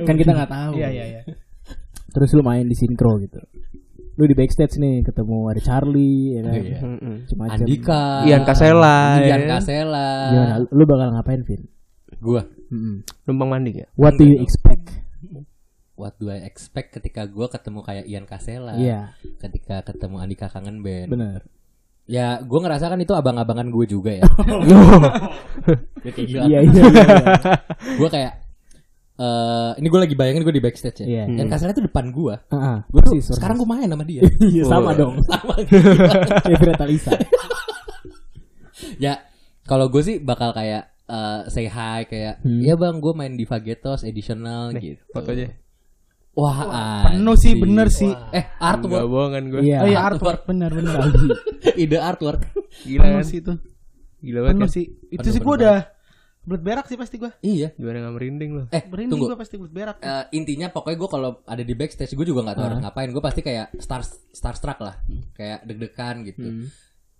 [0.04, 0.72] Kan kita nggak tahu.
[0.76, 1.20] Iya iya iya.
[2.06, 3.40] Terus lu main di sinkro gitu.
[4.16, 6.52] Lu di backstage nih ketemu ada Charlie ya kan.
[6.56, 6.78] Iya.
[6.80, 7.14] Mm-mm.
[7.28, 7.56] Macam-macam.
[7.60, 9.48] Andika, Ian Kasela, Ian ya.
[9.54, 10.08] Kasela.
[10.32, 10.54] Gimana?
[10.68, 11.62] Lu bakal ngapain, Vin?
[12.16, 13.04] Gua, Mm-mm.
[13.24, 14.88] numpang mandi ya What do you expect?
[15.96, 18.76] what do I expect ketika gua ketemu kayak Ian Kasela?
[18.76, 21.08] Iya, Ketika ketemu Andika kangen band.
[21.08, 21.40] benar.
[22.06, 24.24] Ya, gua ngerasa kan itu abang-abangan gue juga ya.
[26.06, 26.42] Ya, kayak gila.
[26.46, 26.82] Iya, iya.
[26.86, 27.04] iya.
[27.98, 28.32] Gua kayak
[29.16, 31.06] eh ini gue lagi bayangin gue di backstage ya.
[31.06, 31.24] Iya.
[31.34, 32.36] Ian Kasela itu depan gua.
[32.46, 32.76] Heeh.
[32.86, 34.20] Gue tuh Persis, sekarang gue main sama dia.
[34.52, 34.94] Iya, sama Oh.
[34.94, 35.14] dong.
[35.26, 35.54] sama.
[35.64, 37.12] Kayak Vira Talisa.
[38.98, 39.24] ya,
[39.64, 42.60] kalau gue sih bakal kayak eh, say hi kayak Hmm.
[42.60, 45.48] iya bang gue main di Vagetos additional Nih, gitu fotonya.
[46.32, 46.58] wah
[47.06, 48.12] penuh sih, bener sih.
[48.30, 49.60] eh Enggak artwork bohongan gue.
[49.62, 49.78] Iya.
[49.80, 50.44] Oh iya Artwork.
[50.44, 51.08] benar benar.
[51.74, 52.44] ide artwork
[52.82, 53.24] Gila Penuh kan?
[53.24, 53.52] sih itu.
[54.18, 54.76] Gila banget Penuh kan?
[54.76, 54.84] sih.
[55.06, 55.76] Itu Penuh, sih gua udah
[56.46, 57.34] belut berak sih pasti gua.
[57.40, 58.66] iya Gimana gak merinding loh?
[58.70, 59.98] eh Berinding tunggu gua pasti belut berak.
[59.98, 63.20] Eh, intinya pokoknya gue kalau ada di backstage gue juga nggak tahu harus ngapain gue
[63.20, 64.94] pasti kayak star starstruck lah
[65.32, 66.66] kayak deg-degan gitu Hmm.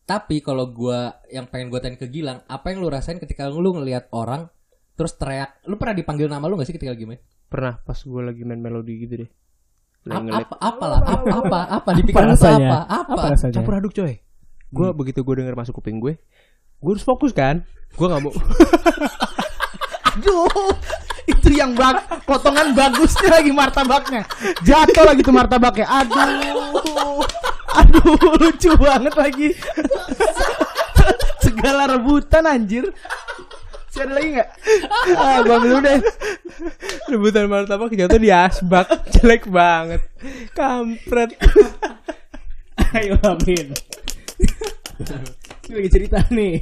[0.05, 3.75] tapi kalau gue yang pengen gue tanya ke Gilang apa yang lu rasain ketika lu
[3.75, 4.47] ngelihat orang
[4.95, 8.23] terus teriak lu pernah dipanggil nama lu gak sih ketika lagi main Pernah pas gue
[8.23, 9.31] lagi main melodi gitu deh.
[10.05, 12.71] Lagi apa apa apalah apa apa apa di pikiran lu rasanya?
[12.71, 13.55] apa apa, Apa rasanya?
[13.55, 14.15] campur aduk coy.
[14.69, 16.19] Gue begitu gue denger masuk kuping gue,
[16.81, 17.65] gue harus fokus kan.
[17.97, 18.33] Gue nggak mau.
[20.17, 20.73] Aduh,
[21.29, 24.23] itu yang bag potongan bagusnya lagi martabaknya.
[24.65, 25.87] Jatuh lagi tuh martabaknya.
[25.89, 27.21] Aduh.
[27.77, 29.49] Aduh, lucu banget lagi.
[31.45, 32.89] Segala rebutan anjir.
[33.93, 34.51] Si ada lagi nggak?
[35.17, 36.01] ah, gue ambil deh.
[37.13, 40.05] Rebutan martabak jatuh di asbak, jelek banget.
[40.53, 41.37] Kampret.
[42.97, 43.73] Ayo Amin.
[45.67, 46.55] Ini lagi cerita nih.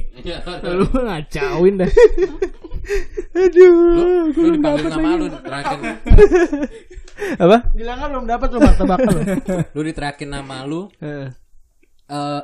[0.65, 1.91] Lu ngacauin dah.
[3.35, 3.73] Aduh.
[3.97, 5.79] lu, lu dipanggil nama lu diterakin
[7.43, 7.57] Apa?
[7.73, 9.21] Bilang kan belum dapat lo martabak lo.
[9.75, 11.27] lu diterakin nama lu Eh,
[12.09, 12.41] eh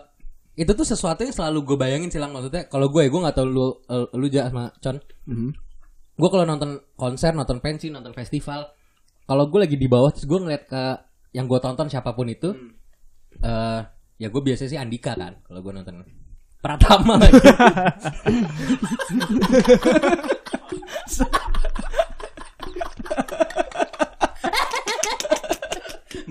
[0.58, 3.68] itu tuh sesuatu yang selalu gue bayangin silang maksudnya kalau gue gue nggak tahu lu
[3.88, 4.98] eh, lu ja sama Con
[6.22, 8.68] gue kalau nonton konser nonton pensi nonton festival
[9.26, 10.84] kalau gue lagi di bawah terus gue ngeliat ke
[11.34, 12.52] yang gue tonton siapa pun itu
[13.42, 13.82] eh
[14.22, 16.04] ya gue biasanya sih Andika kan kalau gue nonton
[16.62, 17.42] Pratama lagi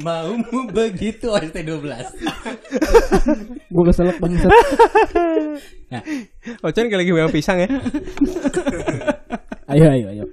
[0.01, 1.83] Maumu begitu ST12
[3.71, 4.51] Gue keselak bangsat.
[5.90, 6.03] Nah
[6.62, 7.69] Ocon kayak lagi megang pisang ya.
[9.71, 10.25] Ayo ayo ayo.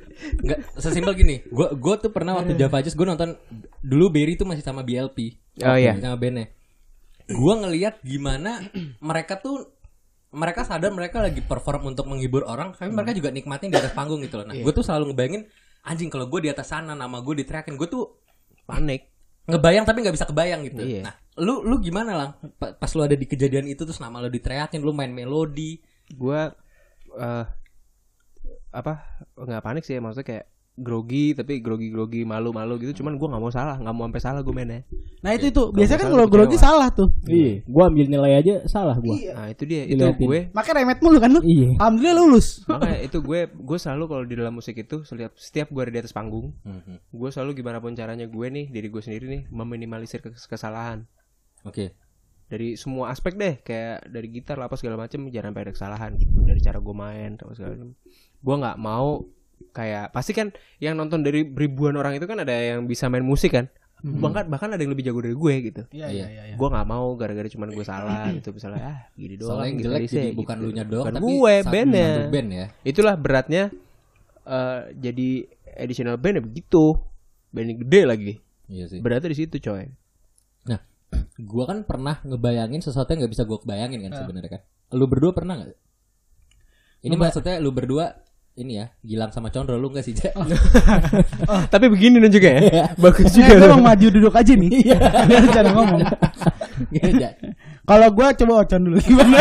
[0.41, 1.45] Enggak sesimpel gini.
[1.53, 3.37] Gua gua tuh pernah waktu Java Jazz gua nonton
[3.85, 5.37] dulu Berry tuh masih sama BLP.
[5.61, 5.93] Oh, iya.
[6.01, 6.49] Sama bandnya.
[7.29, 8.65] Gua ngelihat gimana
[8.97, 9.76] mereka tuh
[10.27, 14.19] mereka sadar mereka lagi perform untuk menghibur orang, tapi mereka juga nikmatin di atas panggung
[14.19, 14.45] gitu loh.
[14.45, 15.43] Nah, gue tuh selalu ngebayangin
[15.87, 18.03] anjing kalau gue di atas sana nama gue diteriakin, gue tuh
[18.67, 19.07] Panik.
[19.47, 20.83] ngebayang tapi nggak bisa kebayang gitu.
[20.83, 21.07] Iya.
[21.07, 22.29] Nah, lu lu gimana lang?
[22.59, 25.79] Pa- Pas lu ada di kejadian itu terus nama lu diteriakin, lu main melodi.
[26.11, 26.51] Gue
[27.15, 27.45] eh
[28.75, 28.93] apa?
[29.39, 30.45] Nggak panik sih, maksudnya kayak
[30.77, 32.93] grogi tapi grogi grogi malu malu gitu.
[32.95, 34.85] Cuman gue nggak mau salah, nggak mau sampai salah gue mainnya.
[35.19, 36.35] Nah itu itu biasanya kan kalau kecewa.
[36.37, 37.09] grogi salah tuh.
[37.23, 39.17] Iya, gua ambil nilai aja salah gua.
[39.17, 40.21] Nah itu dia, itu Diliatin.
[40.23, 41.41] gue Makanya remet mulu kan lu.
[41.41, 41.69] Iya.
[41.75, 42.47] Alhamdulillah lulus.
[42.63, 45.99] makanya itu gue gue selalu kalau di dalam musik itu setiap setiap gue ada di
[45.99, 47.09] atas panggung Mhm.
[47.09, 51.07] gue selalu gimana pun caranya gue nih diri gue sendiri nih meminimalisir kes- kesalahan
[51.63, 51.95] Oke.
[52.45, 56.11] dari semua aspek deh kayak dari gitar lah apa segala macem jangan sampai ada kesalahan
[56.15, 57.89] gitu dari cara gue main apa segala macem
[58.37, 59.09] gue nggak mau
[59.77, 63.53] kayak pasti kan yang nonton dari ribuan orang itu kan ada yang bisa main musik
[63.53, 66.55] kan bahkan bahkan ada yang lebih jago dari gue gitu Iya iya, iya iya.
[66.55, 69.87] gue nggak mau gara-gara cuman gue salah gitu misalnya ah gini doang Soalnya yang gitu
[69.87, 70.37] jelek jadi gitu.
[70.37, 72.65] bukan lu nya doang Bukan tapi gue bandnya band ya.
[72.83, 73.63] itulah beratnya
[74.43, 75.29] eh jadi
[75.75, 76.83] additional band ya begitu
[77.49, 78.33] band yang gede lagi
[78.67, 78.99] Iya sih.
[79.01, 79.89] beratnya di situ coy
[80.67, 80.79] Nah,
[81.49, 84.61] gua kan pernah ngebayangin sesuatu yang nggak bisa gua kebayangin kan sebenarnya kan.
[84.91, 85.71] Lu berdua pernah nggak?
[87.01, 88.11] Ini maksudnya lu berdua
[88.57, 90.33] ini ya, Gilang sama Condro lu nggak sih, Ja?
[91.73, 93.69] tapi begini juga ya bagus Nah, juga gue loh.
[93.69, 94.71] emang maju duduk aja nih.
[95.29, 96.01] Biar cara ngomong.
[97.83, 99.39] Kalau gua coba ocon dulu gimana?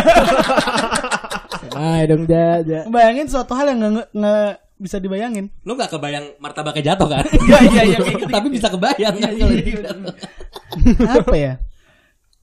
[1.73, 2.81] Nah, dong ja, ja.
[2.87, 5.49] Bayangin suatu hal yang nggak nggak bisa dibayangin.
[5.63, 7.25] Lu nggak kebayang martabaknya jatuh kan?
[7.49, 8.25] Iya iya iya gitu.
[8.27, 9.55] Tapi bisa kebayang kan kalau.
[11.17, 11.53] Apa ya?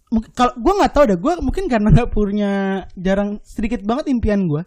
[0.10, 2.52] Mungkin- Kalau gua nggak tahu deh, gua mungkin karena nggak punya
[2.94, 4.66] jarang sedikit banget impian gua.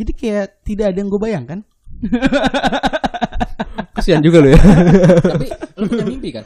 [0.00, 1.60] Jadi kayak tidak ada yang gue bayangkan.
[3.92, 4.60] kesian juga lo ya
[5.20, 6.44] Tapi lu punya mimpi kan?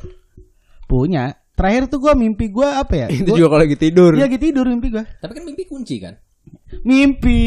[0.85, 1.25] Punya.
[1.55, 3.07] Terakhir tuh gua mimpi gua apa ya?
[3.15, 5.07] itu Gua- juga kalau lagi tidur Iya lagi tidur mimpi gua.
[5.07, 6.19] Tapi kan mimpi kunci kan?
[6.83, 7.39] Mimpi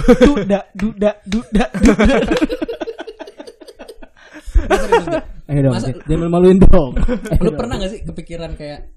[0.00, 2.16] duda duda duda duda.
[5.50, 6.94] Ayo dong, Masa- jangan maluin dong.
[7.28, 8.88] Ayo Lu pernah gak sih kepikiran kayak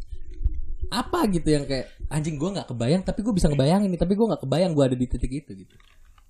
[0.94, 4.30] apa gitu yang kayak anjing gua nggak kebayang tapi gue bisa ngebayangin nih tapi gue
[4.30, 5.74] nggak kebayang gue ada di titik itu gitu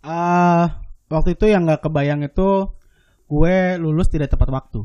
[0.03, 2.67] Ah, waktu itu yang nggak kebayang itu
[3.25, 4.83] gue lulus tidak tepat waktu.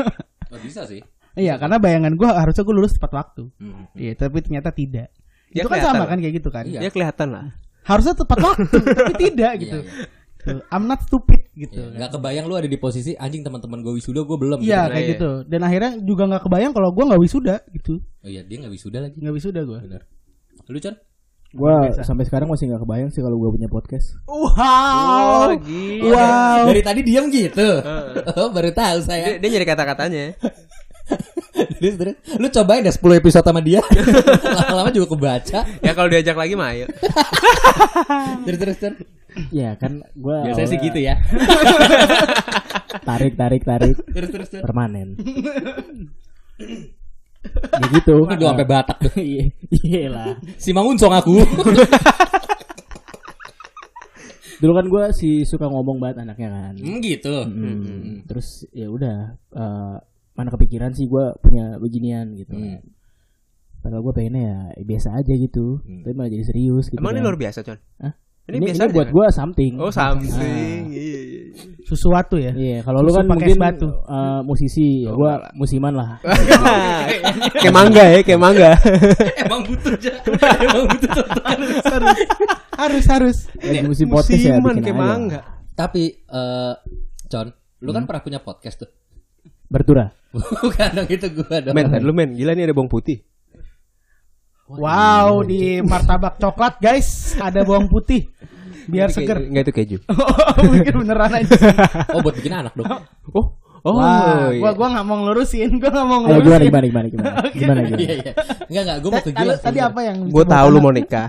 [0.52, 1.00] oh, bisa sih
[1.36, 3.44] Iya, karena bayangan gue harusnya gue lulus tepat waktu.
[3.60, 3.84] Hmm.
[3.92, 5.12] Iya, tapi ternyata tidak.
[5.52, 6.64] Ya, itu kan sama kan kayak gitu kan.
[6.64, 6.80] Iya.
[6.80, 7.46] ya kelihatan lah
[7.84, 8.66] Harusnya tepat waktu,
[8.98, 9.78] tapi tidak gitu.
[9.84, 10.08] Iya,
[10.56, 10.64] iya.
[10.72, 11.76] I'm not stupid gitu.
[11.76, 14.90] Iya, nggak kebayang lu ada di posisi anjing teman-teman gue wisuda gue belum Iya gitu.
[14.90, 15.12] kayak Iya.
[15.14, 15.30] gitu.
[15.46, 17.94] Dan akhirnya juga nggak kebayang kalau gue nggak wisuda gitu.
[18.00, 19.78] oh iya dia nggak wisuda lagi Nggak wisuda gue.
[19.86, 20.02] bener
[20.66, 20.78] lu
[21.52, 24.18] Gua sampai sekarang masih nggak kebayang sih kalau gua punya podcast.
[24.26, 25.54] Wow.
[25.58, 26.10] gila.
[26.10, 26.64] Wow.
[26.68, 27.80] Dari tadi diam gitu.
[28.34, 29.26] Oh, baru tahu Dia, saya.
[29.38, 30.24] dia nyari kata-katanya.
[31.78, 32.14] Terus, terus.
[32.36, 33.78] Lu cobain deh 10 episode sama dia.
[34.58, 35.60] Lama-lama juga kebaca.
[35.78, 36.90] ya kalau diajak lagi mah ayo.
[38.42, 38.98] Terus terus terus.
[39.54, 41.14] Ya kan gua Biasanya sih gitu ya.
[43.06, 44.64] Tarik tarik tarik Terus terus terus.
[44.66, 45.14] permanen.
[47.52, 48.14] Ya gitu.
[48.26, 49.14] Ini gua sampai batak tuh.
[49.86, 50.32] Iya lah.
[50.56, 51.36] Si Mangunsong aku.
[54.56, 56.74] Dulu kan gua si suka ngomong banget anaknya kan.
[56.80, 57.44] Hmm, gitu.
[57.44, 59.96] Hmm, Terus ya udah eh,
[60.32, 62.56] mana kepikiran sih gua punya beginian gitu.
[62.56, 62.80] Hmm.
[63.84, 65.84] Padahal gua pengennya ya biasa aja gitu.
[65.84, 66.98] Tapi malah jadi serius gitu.
[66.98, 67.26] Emang ini kan.
[67.28, 67.78] luar biasa, Con?
[68.00, 68.14] Hah?
[68.46, 69.72] Ini, Ini, biasa ini buat gua something.
[69.82, 70.82] Oh, something.
[70.94, 71.42] Iya, iya, iya.
[71.82, 72.54] Sesuatu ya.
[72.54, 73.88] Iya, kalau lu kan pakai mungkin batu.
[73.90, 75.50] eh, musisi, ya lah.
[75.50, 76.22] musiman lah.
[77.62, 78.70] kayak mangga ya, kayak mangga.
[79.42, 80.12] Emang butuh aja.
[80.62, 81.10] Emang butuh
[81.42, 81.74] harus
[82.78, 83.36] harus harus.
[83.58, 85.40] Lagi musim podcast ya Musiman kayak mangga.
[85.74, 86.74] Tapi eh
[87.26, 87.50] Con,
[87.82, 88.90] lu kan pernah punya podcast tuh.
[89.66, 90.14] Bertura.
[90.62, 91.74] Bukan dong itu gua dong.
[91.74, 93.26] Men, lu men, gila nih ada bawang putih.
[94.66, 98.26] Wow, di martabak coklat guys ada bawang putih.
[98.86, 99.38] Biar seger.
[99.46, 99.98] Enggak itu keju.
[100.74, 101.54] Mikir beneran aja.
[102.10, 102.86] Oh, buat bikin anak dong.
[103.30, 104.58] Oh, oh, Wah, iya.
[104.58, 106.66] gua gua nggak mau ngelurusin, gua nggak mau Ayo gimana ngelurusin.
[106.66, 107.30] gimana gimana gimana.
[107.58, 108.00] Gimana gimana.
[108.02, 108.32] Iya, iya.
[108.66, 109.58] Enggak, enggak, gua mau ke Tadi, Gilang.
[109.62, 111.28] tadi apa yang Gue tahu lu mau nikah.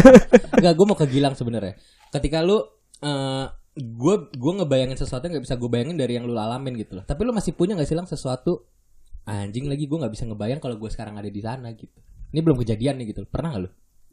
[0.60, 1.74] Enggak, gua mau ke Gilang sebenarnya.
[2.08, 2.56] Ketika lu
[3.00, 3.44] eh
[3.80, 7.04] gue gue ngebayangin sesuatu yang gak bisa gue bayangin dari yang lu alamin gitu loh.
[7.04, 8.66] Tapi lu masih punya gak sih lang sesuatu
[9.30, 11.94] anjing lagi gue nggak bisa ngebayang kalau gue sekarang ada di sana gitu.
[12.30, 13.22] Ini belum kejadian nih gitu.
[13.24, 13.70] Pernah gak lu?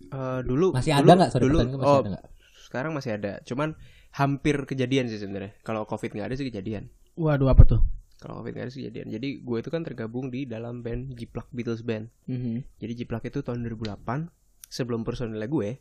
[0.08, 1.30] Eh, dulu Masih dulu- ada nggak?
[1.32, 2.26] Sorry, dulu masih oh, ada nggak?
[2.60, 3.80] sekarang masih ada cuman
[4.12, 7.80] hampir kejadian sih sebenarnya kalau covid nggak ada sih kejadian Waduh, apa tuh?
[8.18, 11.48] kalau covid nggak ada sih kejadian jadi gue itu kan tergabung di dalam band Jiplak
[11.50, 12.68] Beatles Band Mhm.
[12.76, 14.28] jadi Jiplak itu tahun 2008
[14.66, 15.80] sebelum personilnya gue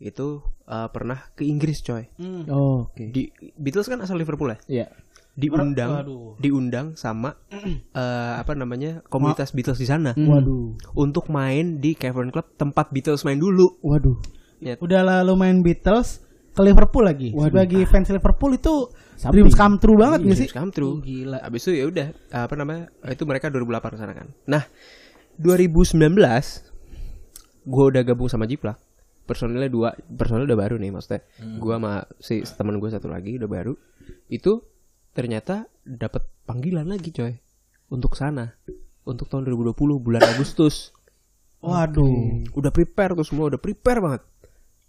[0.00, 0.26] itu
[0.64, 2.08] eh, pernah ke Inggris coy
[2.48, 3.04] Oh, oke.
[3.06, 4.86] di Beatles kan asal Liverpool ya Iya.
[5.34, 6.38] Diundang Waduh.
[6.38, 10.78] diundang sama eh, apa namanya komunitas Beatles di sana Waduh.
[10.94, 14.14] untuk main di Cavern Club tempat Beatles main dulu Waduh.
[14.80, 17.34] Udah lalu main Beatles ke Liverpool lagi.
[17.34, 17.50] Waduh.
[17.50, 19.42] Sebagai fans Liverpool itu Samping.
[19.42, 20.48] dreams come true banget gak sih?
[20.48, 20.92] Dreams come true.
[20.96, 21.38] Oh, gila.
[21.42, 22.88] Abis itu ya udah apa namanya?
[23.10, 24.30] Itu mereka 2008 ke sana kan.
[24.46, 24.62] Nah,
[25.36, 25.98] 2019
[27.64, 28.78] gue udah gabung sama Jiplak.
[29.24, 31.24] Personilnya dua, personil udah baru nih maksudnya.
[31.56, 33.72] Gua sama si teman gue satu lagi udah baru.
[34.28, 34.60] Itu
[35.14, 37.32] ternyata dapat panggilan lagi coy
[37.88, 38.50] untuk sana.
[39.04, 40.90] Untuk tahun 2020 bulan Agustus.
[41.60, 42.44] Waduh.
[42.56, 44.22] Udah prepare tuh semua, udah prepare banget.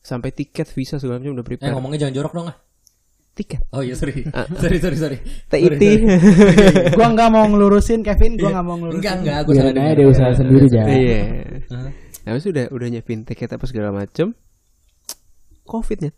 [0.02, 1.72] Sampai tiket, visa segala macam udah Eh prepare.
[1.76, 2.58] ngomongnya jangan jorok dong ah.
[3.36, 3.68] tiket.
[3.76, 4.24] Oh iya sorry.
[4.64, 5.18] sorry sorry sorry.
[5.52, 5.84] TIT.
[6.98, 9.00] gua nggak mau ngelurusin Kevin, gua nggak mau ngelurusin.
[9.04, 9.96] Enggak enggak, gue salah dengar.
[10.00, 10.84] dia usaha sendiri aja.
[10.88, 11.22] Iya.
[12.24, 14.32] Nah, habis itu udah udah nyiapin tiket apa segala macem.
[15.68, 16.16] Covidnya.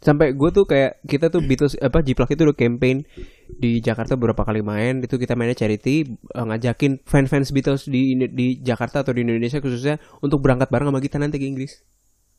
[0.00, 3.08] Sampai gue tuh kayak kita tuh Beatles apa Jiplak itu udah campaign
[3.56, 8.60] di Jakarta beberapa kali main itu kita mainnya charity eh, ngajakin fan-fans Beatles di di
[8.60, 11.80] Jakarta atau di Indonesia khususnya untuk berangkat bareng sama kita nanti ke Inggris.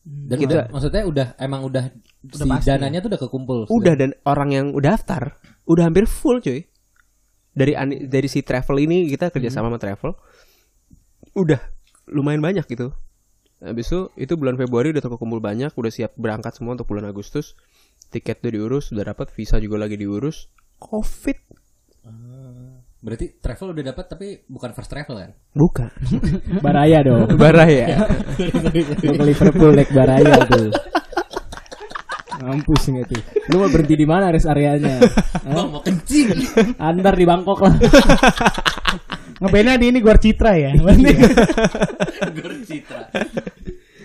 [0.06, 1.84] Dan Kita- maksud- maksudnya udah emang udah,
[2.30, 3.58] si pasti dananya tuh udah kekumpul.
[3.66, 5.34] Udah dan orang yang udah daftar
[5.66, 6.70] udah hampir full cuy.
[7.56, 7.74] Dari
[8.06, 10.14] dari si travel ini kita kerjasama sama travel
[11.34, 11.58] udah
[12.14, 12.94] lumayan banyak gitu.
[13.64, 17.56] Habis itu itu bulan Februari udah terkumpul banyak, udah siap berangkat semua untuk bulan Agustus.
[18.12, 20.52] Tiket udah diurus, udah dapat visa juga lagi diurus.
[20.76, 21.40] Covid
[23.06, 25.32] Berarti travel udah dapat tapi bukan first travel kan?
[25.54, 25.94] bukan.
[26.66, 27.38] Baraya dong.
[27.38, 28.02] Barah ya.
[29.06, 30.74] Lu ke Liverpool naik Baraya tuh.
[32.42, 33.22] Mampus nggak tuh.
[33.54, 35.06] Lu mau berhenti di mana rest areanya?
[35.46, 36.34] Bang mau kencing.
[36.82, 37.78] Antar di Bangkok lah.
[39.46, 40.72] Ngebandnya di ini Gor Citra ya.
[42.34, 43.02] Gor Citra.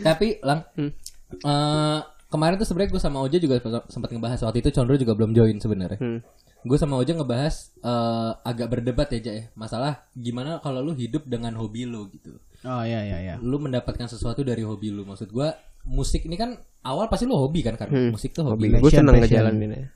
[0.00, 1.98] Tapi lang eh,
[2.28, 5.56] kemarin tuh sebenarnya gue sama Oja juga sempat ngebahas waktu itu Condro juga belum join
[5.56, 5.98] sebenarnya.
[5.98, 6.20] Hmm.
[6.60, 9.44] Gue sama Oja ngebahas eh, agak berdebat ya Ja, ya.
[9.54, 12.36] Masalah gimana kalau lu hidup dengan hobi lu gitu.
[12.60, 13.34] Oh iya iya iya.
[13.40, 15.04] Lu mendapatkan sesuatu dari hobi lu.
[15.04, 15.48] Maksud gue
[15.88, 16.52] musik ini kan
[16.84, 18.10] awal pasti lu hobi kan karena Hmm.
[18.12, 18.68] musik tuh hobi.
[18.68, 18.80] Hobi.
[18.80, 19.28] Gue Passion, seneng passion.
[19.32, 19.86] ngejalanin ya.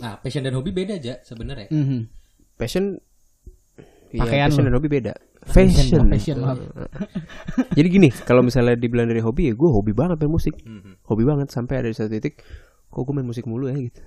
[0.00, 1.68] Nah, passion dan hobi beda aja sebenarnya.
[1.68, 2.00] Mhm.
[2.56, 3.09] Passion Iya,
[4.16, 4.66] Pakaian passion lu.
[4.66, 5.14] dan hobi beda.
[5.46, 6.02] Fashion.
[6.10, 6.38] Fashion.
[7.78, 10.58] Jadi gini, kalau misalnya dibilang dari hobi ya gue hobi banget main musik.
[10.58, 11.06] Mhm.
[11.06, 12.42] Hobi banget sampai ada di satu titik
[12.86, 14.02] kok gue main musik mulu ya gitu.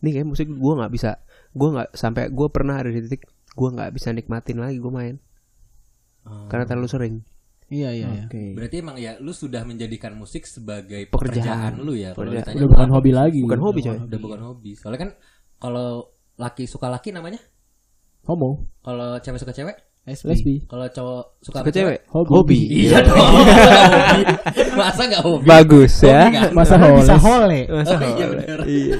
[0.00, 3.68] Nih kayak musik gue nggak bisa, gue nggak sampai gue pernah ada di titik gue
[3.70, 5.16] nggak bisa nikmatin lagi gue main
[6.24, 6.48] Oh.
[6.48, 7.14] karena terlalu sering.
[7.68, 8.24] Iya iya iya.
[8.24, 8.56] Oke.
[8.56, 11.76] Berarti emang ya lu sudah menjadikan musik sebagai Pekerjaan.
[11.76, 12.12] pekerjaan, lu ya.
[12.12, 12.40] Kalau Pekerjaan.
[12.40, 13.40] ditanya Udah lu bukan hobi lagi.
[13.40, 13.98] Bukan hobi coy.
[14.00, 14.70] Udah bukan hobi.
[14.72, 15.10] Soalnya kan
[15.58, 15.88] kalau
[16.36, 17.40] laki suka laki namanya,
[18.24, 18.64] Homo.
[18.80, 20.28] kalau cewek suka cewek, Lesbi.
[20.28, 20.54] Lesbi.
[20.64, 21.98] Kalau cowok suka Ke sama cewek?
[22.08, 22.58] Hobi.
[22.84, 23.16] Iya dong.
[23.16, 23.52] Hobi.
[24.80, 25.44] Masa nggak hobi?
[25.44, 26.20] Bagus ya.
[26.20, 26.50] Hobi nggak?
[26.52, 27.24] Masa Kan bisa holes.
[27.24, 27.60] hole.
[27.70, 28.44] Masa Oh, iya boleh?
[28.44, 28.60] bener.
[28.64, 28.96] Iya.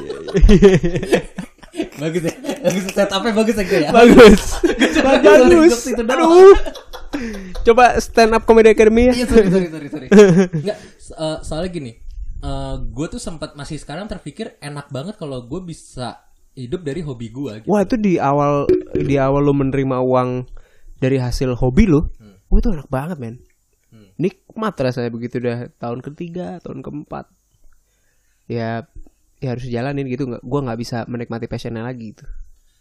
[2.00, 2.32] bagus ya.
[2.64, 3.90] Bagus setupnya bagus ya ya.
[3.90, 4.42] Bagus.
[5.02, 5.72] Bagus.
[5.92, 6.54] Aduh.
[7.62, 9.14] Coba stand up comedy academy ya.
[9.14, 10.08] Iya sorry sorry sorry sorry.
[10.52, 11.92] Enggak, so- eh, soalnya gini.
[12.40, 16.20] eh gue tuh sempat masih sekarang terpikir enak banget kalau gue bisa
[16.54, 17.70] hidup dari hobi gue gitu.
[17.70, 20.46] Wah itu di awal di awal lu menerima uang
[21.02, 22.00] dari hasil hobi lu,
[22.48, 23.36] wah itu enak banget men.
[23.90, 24.10] Hmm.
[24.16, 27.26] Nikmat rasanya begitu udah tahun ketiga, tahun keempat.
[28.46, 28.86] Ya,
[29.42, 30.42] ya harus jalanin gitu nggak?
[30.46, 32.24] Gua nggak bisa menikmati passionnya lagi gitu.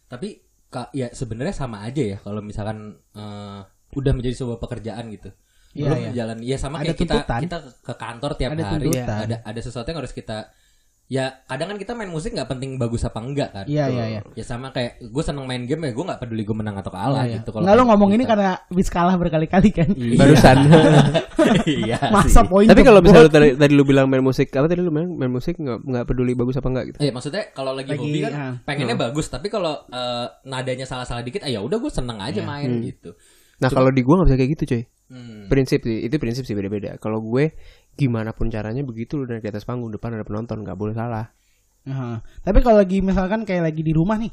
[0.07, 3.61] Tapi ka, ya sebenarnya sama aja ya kalau misalkan eh,
[3.93, 5.33] udah menjadi sebuah pekerjaan gitu.
[5.73, 6.09] Iya, iya.
[6.13, 7.41] jalan ya sama Ada kayak kita tuntutan.
[7.41, 9.19] kita ke kantor tiap Ada hari tuntutan.
[9.25, 10.37] ada ada sesuatu yang harus kita
[11.05, 13.65] ya kadang kan kita main musik nggak penting bagus apa enggak kan.
[13.65, 14.21] Iya, iya, iya.
[14.33, 17.21] Ya sama kayak gue seneng main game ya gue nggak peduli gue menang atau kalah
[17.21, 17.35] Iya, iya.
[17.37, 17.49] gitu.
[17.51, 18.31] Kalau Nggak lo ngomong ini kita.
[18.31, 19.89] karena habis kalah berkali-kali kan.
[19.89, 20.17] Iya.
[20.23, 20.57] Barusan.
[21.69, 21.97] iya.
[22.09, 25.05] Masa poin Tapi kalau misalnya tadi, tadi lu bilang main musik, apa tadi lu main,
[25.07, 26.97] main musik nggak nggak peduli bagus apa enggak gitu?
[26.99, 28.53] Eh maksudnya kalau lagi, Lagi, hobi kan ah.
[28.63, 32.47] pengennya bagus tapi kalau eh, nadanya salah-salah dikit ah ya udah gue seneng aja Iya.
[32.47, 32.81] main Hmm.
[32.81, 33.11] gitu.
[33.59, 34.83] Nah kalau di gua nggak bisa kayak gitu coy.
[35.13, 35.45] Hmm.
[35.45, 36.97] Prinsip sih, itu prinsip sih beda-beda.
[36.97, 37.53] Kalau gue
[37.93, 41.29] gimana pun caranya begitu lu naik di atas panggung depan ada penonton nggak boleh salah.
[41.83, 42.15] Heeh.
[42.41, 44.31] Tapi kalau lagi misalkan kayak lagi di rumah nih,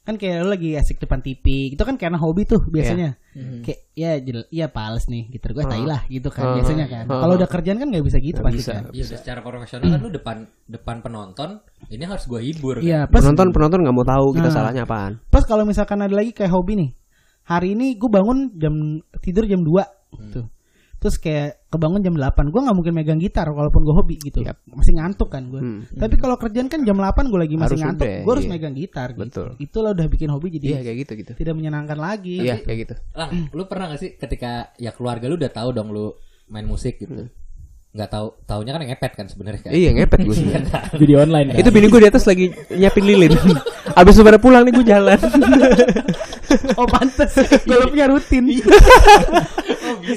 [0.00, 3.20] kan kayak lo lagi asik depan TV, itu kan karena hobi tuh biasanya.
[3.60, 6.54] Kayak ya jel, ya pales nih, gitar gue tai lah gitu kan Hmm.
[6.58, 7.04] biasanya kan.
[7.06, 7.20] Hmm.
[7.22, 8.72] Kalau udah kerjaan kan nggak bisa gitu pasti bisa.
[8.72, 8.84] kan.
[8.90, 11.50] Iya udah secara profesional kan lu depan depan penonton
[11.86, 12.80] ini harus gue hibur.
[12.80, 13.12] Iya, kan?
[13.12, 14.54] pas penonton penonton nggak mau tahu kita Nah.
[14.56, 15.12] salahnya apaan.
[15.28, 16.90] pas kalau misalkan ada lagi kayak hobi nih.
[17.44, 18.74] Hari ini gue bangun jam
[19.20, 19.84] tidur jam 2
[20.24, 20.48] gitu.
[20.98, 24.58] Terus kayak kebangun jam 8 Gue gak mungkin megang gitar Walaupun gue hobi gitu Yap.
[24.66, 25.82] Masih ngantuk kan gue Hmm.
[25.90, 28.52] Tapi kalau kerjaan kan jam 8 gue lagi masih Harus ngantuk Gue harus iya.
[28.54, 29.22] megang gitar gitu.
[29.22, 29.48] Betul.
[29.62, 31.32] Itu lah udah bikin hobi jadi Iya kayak gitu gitu.
[31.38, 32.94] Tidak menyenangkan lagi Iya kayak gitu.
[33.14, 36.14] Lang, lu pernah gak sih ketika ya keluarga lu udah tahu dong lu
[36.50, 37.30] main musik gitu.
[37.88, 39.70] Nggak tahu taunya kan ngepet kan sebenarnya kan.
[39.72, 40.46] Iya ngepet gue sih.
[41.02, 41.58] Jadi online kan.
[41.64, 43.32] Itu bini gue di atas lagi nyiapin lilin.
[43.98, 45.18] Abis lu pada pulang nih gue jalan.
[46.80, 47.28] Oh pantes
[47.68, 48.48] Kalau punya rutin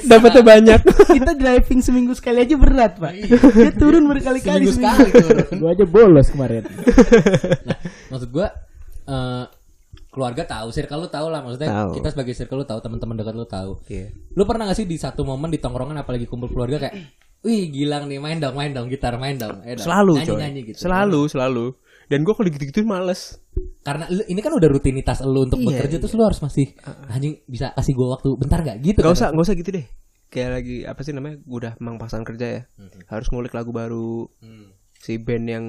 [0.08, 0.80] Dapatnya banyak.
[1.12, 3.12] Kita driving seminggu sekali aja berat pak
[3.52, 5.12] Dia turun berkali-kali Seminggu seminggu.
[5.12, 5.60] sekali turun.
[5.60, 6.64] Gua aja bolos kemarin.
[7.68, 7.76] Nah,
[8.08, 8.48] maksud gua
[9.04, 9.44] eh,
[10.12, 11.96] keluarga tahu, circle lu tahu lah maksudnya Tahu.
[11.96, 13.80] kita sebagai circle lu tahu, teman-teman dekat lu tahu.
[13.88, 14.12] Iya.
[14.36, 16.94] Lu pernah gak sih di satu momen di tongkrongan apalagi kumpul keluarga kayak
[17.42, 19.82] Wih gilang nih main dong main dong gitar main dong dong.
[19.82, 20.38] Selalu nyanyi, coy.
[20.38, 21.64] nyanyi gitu Selalu selalu.
[22.06, 23.40] Dan gue kalau gitu-gitu males.
[23.82, 26.70] karena lu- ini kan udah rutinitas lu untuk Iya, bekerja terus lu harus masih
[27.08, 29.16] anjing bisa kasih gua waktu bentar gak gitu Gak kan?
[29.16, 29.86] usah gak usah gitu deh.
[30.28, 31.36] Kayak lagi apa sih namanya?
[31.42, 32.62] Gue udah emang pasangan kerja ya.
[33.08, 34.30] Harus ngulik lagu baru.
[34.38, 34.70] Hmm.
[34.94, 35.64] Si band yang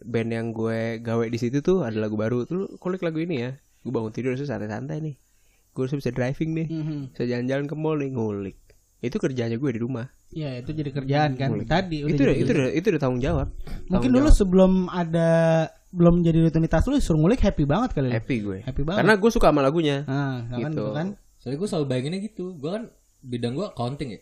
[0.00, 2.42] band yang gue gawe di situ tuh ada lagu baru.
[2.44, 3.50] Tuh kulik lagu ini ya.
[3.80, 5.14] Gue bangun tidur terus santai-santai nih.
[5.70, 6.66] Gue harus bisa driving nih.
[6.66, 6.98] Mhm.
[7.12, 8.56] Bisa jalan-jalan ke mall nih ngulik.
[8.98, 10.08] Itu kerjanya gue di rumah.
[10.34, 11.68] Iya itu jadi kerjaan kan Ngulik.
[11.70, 13.48] Tadi udah itu udah, itu udah itu udah tanggung jawab.
[13.54, 14.38] Mungkin Tanggung dulu jawab.
[14.38, 15.30] sebelum ada
[15.94, 18.58] Belum jadi rutinitas lu Suruh ngulik happy banget kali happy gue.
[18.66, 20.02] Happy banget Karena gue suka sama lagunya.
[20.10, 20.74] Nah, kan Gitu.
[20.74, 21.06] gitu kan.
[21.38, 22.82] Soalnya gue selalu bayanginnya gitu Gue kan
[23.22, 24.20] bidang gue accounting ya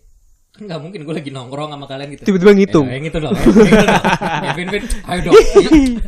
[0.52, 2.84] Kan gak mungkin gue lagi nongkrong sama kalian gitu Tiba-tiba ngitung.
[2.84, 4.04] Eh, yang itu dong yang itu dong.
[4.20, 5.34] Ya, Vin, Vin, ayo dong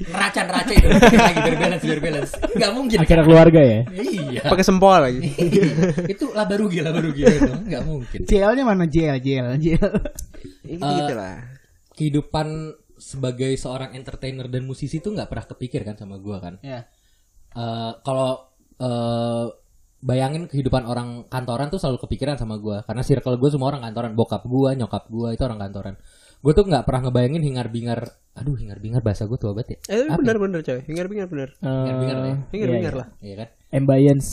[0.05, 3.81] Neraca neraca itu lagi biar balance biar balance Gak mungkin Akhirnya keluarga ya.
[3.89, 5.33] Iya Pakai sempol lagi.
[6.13, 9.93] Itu laba rugi laba rugi ya dong Gak mungkin JL-nya mana JL JL JL.
[10.69, 11.37] gitu, gitu lah.
[11.97, 12.49] Kehidupan
[13.01, 16.85] sebagai seorang entertainer dan musisi tuh nggak pernah kepikir kan sama gue kan ya.
[17.57, 18.45] Eh, kalau
[18.77, 19.47] eh,
[20.05, 24.13] bayangin kehidupan orang kantoran tuh selalu kepikiran sama gua karena circle gue semua orang kantoran
[24.13, 25.97] bokap gua nyokap gua itu orang kantoran
[26.45, 28.01] gue tuh nggak pernah ngebayangin hingar bingar
[28.37, 30.85] aduh hingar bingar bahasa gue tua banget ya Eh Apa benar benar coy.
[30.85, 31.49] Hingar bingar benar.
[31.57, 32.37] Hingar-bingar lah ya.
[32.53, 33.01] Hingar iya, bingar iya.
[33.01, 33.09] lah.
[33.25, 34.29] iya kan Ambience.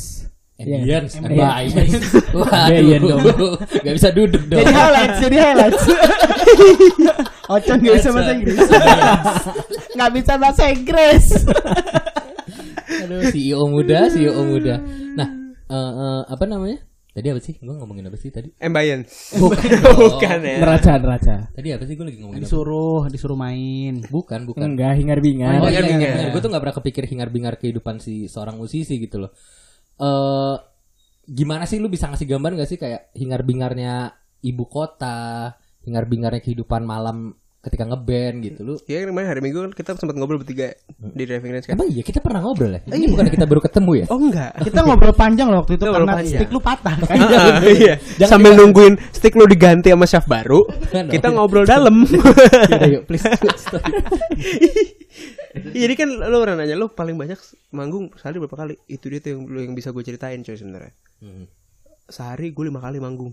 [0.60, 0.78] Iya.
[0.84, 1.64] ambience Ambience.
[1.72, 2.08] ambience
[2.52, 3.22] Ambience dong.
[3.80, 5.84] nggak bisa duduk dong Jadi highlights, jadi highlights.
[7.56, 8.60] Ocon gak bisa bahasa Inggris.
[10.00, 11.26] Gak bisa bahasa Inggris.
[12.92, 14.76] aduh CEO muda CEO muda
[15.16, 15.41] nah
[15.72, 16.80] eh, eh, apa namanya
[17.12, 19.32] tadi apa sih gue ngomongin apa sih tadi Ambience.
[19.42, 20.58] bukan Bukan ya.
[20.64, 21.36] Neraca, neraca.
[21.52, 22.48] tadi apa sih gue lagi ngomongin apa?
[22.48, 24.00] Disuruh, disuruh main.
[24.08, 25.60] bukan bukan Enggak, hingar bingar.
[25.60, 26.08] Oh, iya, hingar-bingar.
[26.08, 26.32] hingar-bingar.
[26.32, 29.32] Gue tuh gak pernah kepikir hingar-bingar kehidupan si seorang musisi gitu loh.
[30.00, 30.56] Eh
[31.28, 35.52] gimana sih lu bisa ngasih gambar gak sih kayak hingar-bingarnya ibu kota,
[35.84, 38.74] hingar-bingarnya kehidupan malam ketika ngeband gitu lu.
[38.90, 41.78] Ya kemarin hari Minggu kan kita sempat ngobrol bertiga di driving range kan.
[41.78, 42.82] Emang iya kita pernah ngobrol ya?
[42.90, 44.06] Ini bukan kita baru ketemu ya?
[44.10, 44.52] Oh enggak.
[44.66, 46.40] Kita ngobrol panjang loh waktu itu karena panjang.
[46.42, 47.18] stick lu patah kan.
[47.32, 47.96] Ah, iya.
[48.32, 51.38] Sambil nungguin stick lo diganti sama shaft baru, Kan, kita dong.
[51.38, 52.02] ngobrol dalam.
[52.06, 53.24] Yaudah, yuk please.
[55.52, 57.38] Iya, Jadi kan lo pernah nanya lo paling banyak
[57.72, 58.74] manggung sehari berapa kali?
[58.88, 60.94] Itu dia tuh yang, yang bisa gue ceritain coy sebenarnya.
[61.22, 61.46] Hmm.
[62.10, 63.32] sehari gue lima kali manggung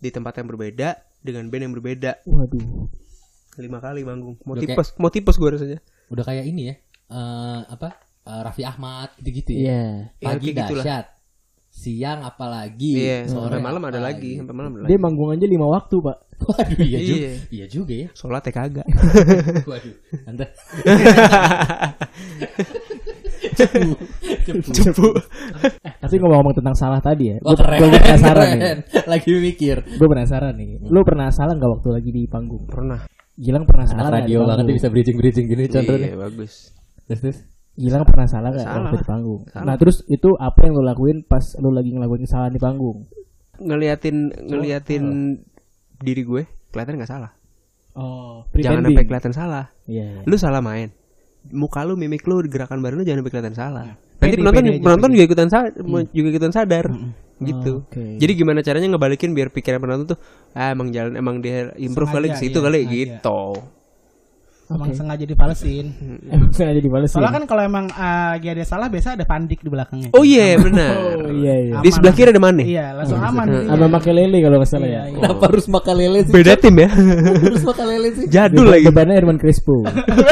[0.00, 0.88] di tempat yang berbeda
[1.22, 2.88] dengan band yang berbeda Waduh.
[3.58, 5.80] Lima kali manggung mau Udah tipes mau tipes gue rasanya
[6.10, 6.74] Udah kayak ini ya.
[7.10, 7.88] Eh apa?
[8.26, 9.62] Eh, Raffi Ahmad gitu-gitu ya.
[9.62, 9.82] Iya.
[10.18, 10.84] Ya, Pagi kayak gitulah.
[10.84, 11.06] dahsyat.
[11.70, 12.98] Siang apalagi.
[12.98, 16.02] iya sore sampai malam ada lagi sampai malam ada Dia lagi manggung aja lima waktu,
[16.02, 16.16] Pak.
[16.50, 17.18] Waduh iya juga.
[17.22, 17.32] Iya.
[17.46, 18.08] Iya juga ya.
[18.10, 18.86] sholat ya kagak
[19.70, 19.96] Waduh.
[20.26, 20.46] Anda
[24.74, 25.08] cepu
[26.00, 27.36] Tapi ngomong-ngomong tentang salah tadi ya.
[27.38, 27.78] Gue keren.
[27.86, 28.58] penasaran nih.
[28.58, 28.78] keren.
[29.06, 29.76] Lagi mikir.
[29.94, 30.90] Gue penasaran nih.
[30.90, 32.66] Lu pernah salah nggak waktu lagi di panggung?
[32.66, 32.98] pernah
[33.40, 36.06] Gilang pernah salah Anak nggak di radio banget bisa bridging-bridging gini contohnya.
[36.06, 36.52] iya bagus
[37.02, 37.38] Terus terus.
[37.72, 39.40] Gilang pernah salah nggak Salah di panggung?
[39.48, 39.64] Salah.
[39.64, 42.98] Nah terus itu apa yang lu lakuin pas lu lagi ngelakuin kesalahan di panggung?
[43.58, 45.04] ngeliatin ngeliatin
[45.98, 47.32] diri gue kelihatan nggak salah
[47.92, 50.22] Oh, jangan sampai kelihatan salah Iya.
[50.22, 50.88] lu salah main
[51.50, 55.00] muka lu mimik lu gerakan badan lu jangan sampai kelihatan salah nanti Pede, penonton penonton
[55.02, 55.12] pede.
[55.12, 55.72] juga ikutan sa-
[56.08, 56.84] juga ikutan sadar
[57.40, 58.20] gitu oke.
[58.20, 60.18] jadi gimana caranya ngebalikin biar pikiran penonton tuh
[60.52, 62.96] ah emang jalan emang dia improve kali situ iya, kali sengaja.
[62.96, 63.40] gitu
[64.70, 65.86] Emang sengaja dipalesin.
[66.30, 67.18] Emang sengaja dibalesin.
[67.18, 70.14] Soalnya kan kalau emang lagi ada salah biasa ada pandik di belakangnya.
[70.14, 70.94] oh iya benar
[71.26, 71.74] Oh iya iya.
[71.82, 73.50] di sebelah kiri ada mana Iya, langsung aman.
[73.50, 73.74] jadinya.
[73.74, 75.02] Sama makai lele kalau nggak salah ya.
[75.10, 76.32] Iya, Kenapa harus makan lele sih?
[76.38, 78.24] beda tim ya Harus makan lele sih.
[78.38, 79.74] jadul lagi Bebannya Herman Crespo.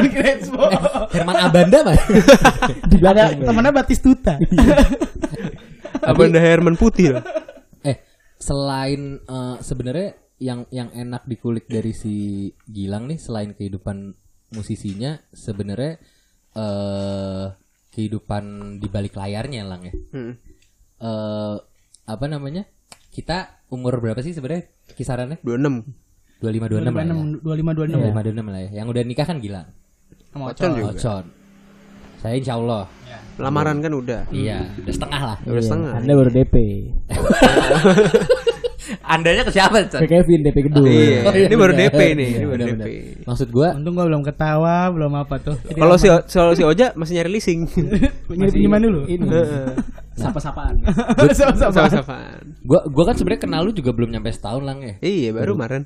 [0.06, 0.62] Crespo.
[1.10, 1.98] Herman Abanda mah.
[2.86, 3.42] di belakang.
[3.42, 4.38] temennya Batistuta.
[6.02, 7.24] Apa anda Herman putih loh
[7.82, 8.02] eh,
[8.38, 12.14] selain eh, sebenarnya yang yang enak dikulik dari si
[12.70, 14.14] Gilang nih selain kehidupan
[14.54, 15.98] musisinya sebenarnya
[16.54, 17.46] eh
[17.98, 19.94] kehidupan di balik layarnya lang ya.
[20.14, 20.32] Hmm.
[21.02, 21.56] Eh
[22.06, 22.62] apa namanya?
[23.10, 25.42] Kita umur berapa sih sebenarnya kisarannya?
[25.42, 27.34] 26 25 26 lah ya.
[27.42, 28.70] 25 26 25 26 lah ya.
[28.78, 29.68] Yang udah nikah kan Gilang.
[30.28, 31.24] sama Ocon Ocon.
[32.18, 32.84] Saya insya Allah.
[33.38, 35.36] lamaran kan udah Iya, udah setengah lah.
[35.46, 36.54] udah setengah Anda baru DP.
[39.04, 39.84] Andanya ke siapa?
[39.86, 40.82] Ke Kevin DP kedua.
[40.82, 41.86] Iya, Oh, iya, ini baru bener.
[41.86, 42.86] DP nih, ini Iya, baru DP.
[43.22, 45.56] Maksud gua Untung gua belum ketawa, belum apa tuh.
[45.78, 47.68] Kalau si kalau si Oja masih nyari leasing.
[48.32, 49.00] Nyari pinjaman dulu.
[49.04, 49.26] Ini.
[50.14, 50.74] Sapa-sapaan.
[51.30, 51.70] Sama-sama.
[51.70, 52.42] Sama-samaan.
[52.60, 54.94] gua gua kan sebenarnya kenal lu juga belum nyampe setahun lang ya.
[54.98, 55.82] Iya, baru kemarin.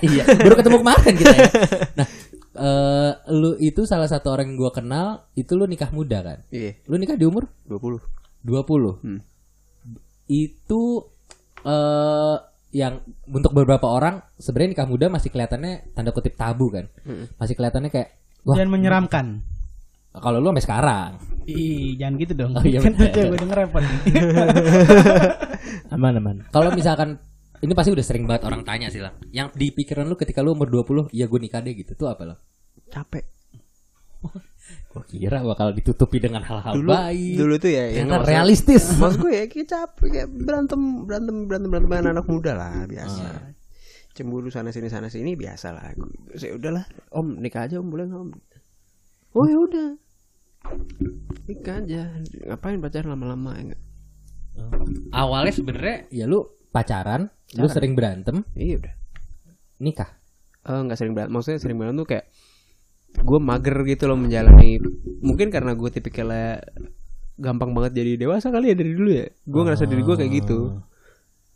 [0.00, 1.50] iya, baru ketemu kemarin kita ya.
[1.92, 2.06] Nah,
[2.60, 6.38] eh lu itu salah satu orang yang gua kenal, itu lu nikah muda kan?
[6.52, 7.96] Iya, Lu nikah di umur 20.
[8.44, 9.00] 20.
[9.00, 9.20] Hmm.
[10.26, 11.10] Itu
[11.64, 12.36] eh
[12.70, 16.86] yang untuk beberapa orang sebenarnya nikah muda masih kelihatannya tanda kutip tabu kan.
[17.34, 18.08] Masih kelihatannya kayak
[18.44, 19.42] wah, Dan menyeramkan.
[20.10, 21.10] kalau lu sampai sekarang.
[21.46, 22.50] Ih, jangan gitu dong.
[22.54, 23.78] Oh, iya, kan gue denger repot.
[25.94, 26.36] Aman aman.
[26.50, 27.18] Kalau misalkan
[27.60, 29.12] ini pasti udah sering banget orang tanya sih lah.
[29.28, 31.92] Yang di pikiran lu ketika lu umur 20, iya gue nikah deh gitu.
[31.94, 32.36] Tuh apa lo?
[32.86, 33.24] Capek.
[34.90, 37.34] Gue kira bakal ditutupi dengan hal-hal Dulu baik.
[37.34, 38.84] dulu tuh ya yang maksud- realistis.
[38.92, 43.22] Maksud gue ya kayak capek kayak berantem berantem berantem berantem dengan anak muda lah biasa.
[43.24, 43.50] Ah.
[44.10, 45.94] Cemburu sana sini sana sini biasa lah.
[46.34, 48.30] Saya udahlah, Om nikah aja Om boleh nggak Om?
[49.32, 49.88] Oh ya udah.
[51.46, 52.02] Nikah aja.
[52.44, 53.82] Ngapain pacaran lama-lama ya nggak?
[55.10, 57.70] Awalnya sebenarnya ya lu pacaran, lu Pacaran.
[57.70, 58.94] sering berantem, Iya udah.
[59.78, 60.10] nikah.
[60.60, 62.26] Eh, nggak sering berantem maksudnya sering berantem tuh kayak
[63.16, 64.76] gue mager gitu loh menjalani
[65.18, 66.60] mungkin karena gue tipikalnya
[67.34, 70.58] gampang banget jadi dewasa kali ya dari dulu ya gue ngerasa diri gue kayak gitu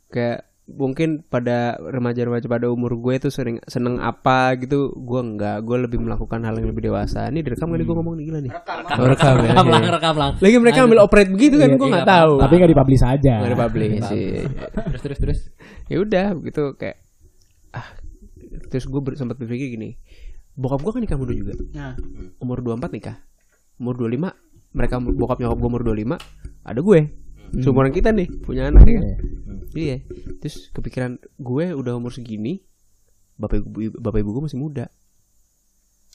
[0.09, 5.61] kayak mungkin pada remaja-remaja pada umur gue tuh sering seneng apa gitu gue enggak.
[5.61, 7.29] Gue lebih melakukan hal yang lebih dewasa.
[7.29, 8.53] Ini direkam kali gue ngomong nih gila nih.
[8.97, 9.53] Oh, rekam, ya.
[9.53, 10.33] rekam lang, rekam lang.
[10.41, 13.05] lagi mereka ambil operate begitu kan Iya, gue iya, nggak nggak tahu Tapi nggak dipublish
[13.05, 13.35] aja.
[13.37, 14.27] nggak ada publish sih
[14.89, 15.41] Terus terus terus.
[15.85, 16.97] ya udah gitu kayak
[17.71, 17.89] ah.
[18.71, 19.99] Terus gue ber- sempat berpikir gini
[20.55, 21.55] bokap gue kan nikah muda juga.
[21.75, 21.99] Nah,
[22.39, 23.17] umur 24 nikah.
[23.75, 24.31] Umur 25
[24.71, 26.15] mereka bokap nyokap gue umur 25
[26.63, 27.01] ada gue
[27.53, 29.07] seumuran kita nih punya anak ya kan?
[29.75, 29.97] iya.
[30.41, 32.63] Terus kepikiran gue udah umur segini
[33.35, 34.87] bapak ibu bapak ibu gue masih muda.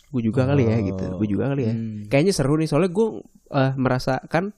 [0.10, 1.06] Gue juga kali ya gitu.
[1.20, 1.74] Gue juga kali ya.
[2.10, 3.08] Kayaknya seru nih soalnya gue
[3.54, 4.56] eh, merasakan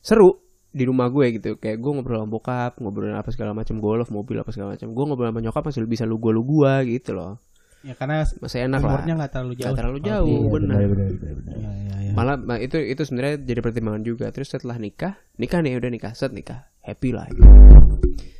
[0.00, 0.40] seru
[0.72, 1.60] di rumah gue gitu.
[1.60, 4.88] Kayak gue ngobrol sama bokap ngobrol apa segala macam golf mobil apa segala macam.
[4.96, 7.40] Gue ngobrol sama nyokap masih bisa lu gue lu gua gitu loh.
[7.84, 9.76] Ya karena masih enak umurnya lah nggak terlalu jauh.
[9.78, 10.76] terlalu jauh Iya, benar.
[10.80, 11.85] benar, benar, benar, ya, ya.
[12.16, 16.32] Malah itu itu sebenarnya jadi pertimbangan juga terus setelah nikah nikah nih udah nikah set
[16.32, 17.28] nikah happy lah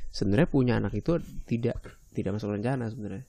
[0.08, 1.76] sebenarnya punya anak itu tidak
[2.10, 3.24] tidak masuk rencana sebenarnya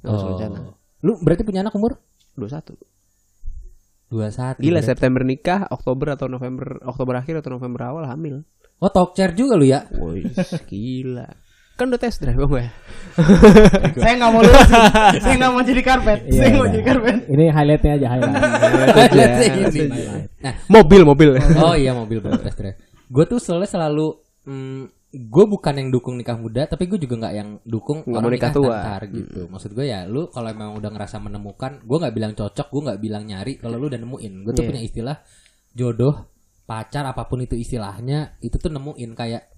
[0.00, 0.32] nggak masuk Oh.
[0.36, 0.58] rencana
[1.00, 1.96] Lu berarti punya anak umur
[2.36, 2.76] 21
[4.10, 4.60] 21.
[4.60, 4.84] gila berarti.
[4.84, 8.44] September nikah Oktober atau November Oktober akhir atau November awal hamil
[8.80, 9.84] Oh, talk chair juga lu ya?
[9.92, 10.24] woi
[10.66, 11.28] gila
[11.80, 12.64] kan udah test drive gue
[14.00, 14.68] Saya nggak mau lulus.
[15.18, 16.20] Saya nggak mau jadi karpet.
[16.28, 16.72] Iya, Saya mau iya.
[16.72, 17.16] jadi karpet.
[17.26, 18.34] Ini highlightnya aja highlight.
[19.66, 19.80] Ini.
[20.40, 22.78] Nah, mobil mobil oh iya mobil bener test drive.
[23.10, 24.14] Gue tuh soalnya selalu
[24.46, 28.54] mm, gue bukan yang dukung nikah muda tapi gue juga nggak yang dukung orang nikah
[28.54, 28.78] tua.
[29.10, 32.82] gitu maksud gue ya lu kalau emang udah ngerasa menemukan gue nggak bilang cocok gue
[32.86, 34.70] nggak bilang nyari kalau lu udah nemuin gue tuh Iya.
[34.70, 35.16] punya istilah
[35.74, 36.30] jodoh
[36.62, 39.50] pacar apa pun itu istilahnya itu tuh nemuin kayak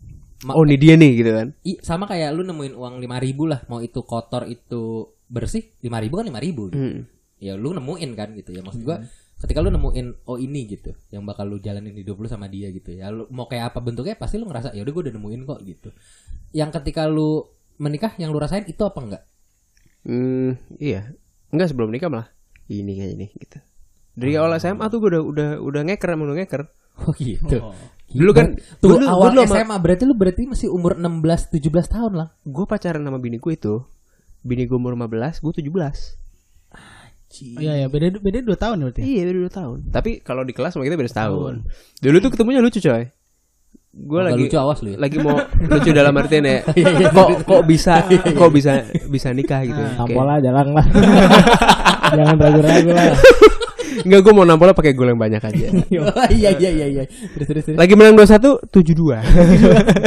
[0.45, 1.49] Oh ini dia nih gitu kan.
[1.63, 4.83] i- sama kayak lu nemuin uang lima ribu lah mau itu kotor itu
[5.25, 6.77] bersih lima ribu kan lima ribu gitu.
[6.77, 7.07] Hmm.
[7.39, 8.99] ya lu nemuin kan gitu ya maksud gua
[9.37, 12.91] ketika lu nemuin oh ini gitu yang bakal lu jalanin hidup lu sama dia gitu
[12.93, 15.61] ya lu mau kayak apa bentuknya pasti lu ngerasa ya udah gua udah nemuin kok
[15.63, 15.89] gitu
[16.51, 19.23] yang ketika lu menikah yang lu rasain itu apa enggak
[20.03, 21.15] Hmm, iya.
[21.49, 22.29] Enggak sebelum nikah malah.
[22.67, 23.59] Ini kayak ini gitu.
[24.13, 26.63] Dari awal SMA tuh gue udah udah udah ngeker emang udah ngeker.
[27.01, 27.57] oh gitu
[28.13, 28.47] Dulu kan
[28.79, 32.29] tuh dulu- awal dulu sama- SMA berarti lu berarti masih umur 16 17 tahun lah
[32.39, 33.75] gue pacaran sama bini gue itu.
[34.41, 36.21] Bini gue umur 15, gue 17.
[37.57, 39.01] Iya ya beda beda dua tahun berarti.
[39.01, 39.79] Iya, beda 2 tahun.
[39.89, 41.65] Tapi kalau di kelas sama kita beda setahun.
[41.99, 43.09] Dulu tuh ketemunya lucu coy.
[43.91, 46.61] Gue lagi lucu awas lu ya lagi mau lucu dalam artian ya.
[47.17, 49.77] kok kok bisa kok bisa bisa nikah gitu.
[49.79, 50.87] Kayak- Tampol lah, jalan lah.
[52.17, 53.05] Jangan ragu-ragu lah.
[54.03, 55.67] Enggak gue mau nampolnya pakai gol yang banyak aja.
[56.03, 59.23] Oh, iya iya iya iya terus terus terus Lagi menang 2-1 7-2.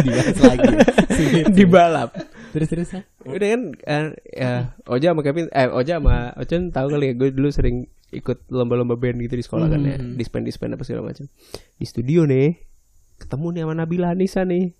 [0.03, 0.67] dibahas lagi
[1.57, 2.09] di balap.
[2.51, 2.89] terus terus
[3.23, 7.29] Udah kan eh, ya, Oja sama Kevin eh Oja sama Ocen tahu kali ya gue
[7.31, 9.97] dulu sering ikut lomba-lomba band gitu di sekolah kan ya.
[9.99, 11.27] Dispen dispen apa segala macam.
[11.75, 12.55] Di studio nih
[13.15, 14.71] ketemu nih sama Nabila Anissa nih.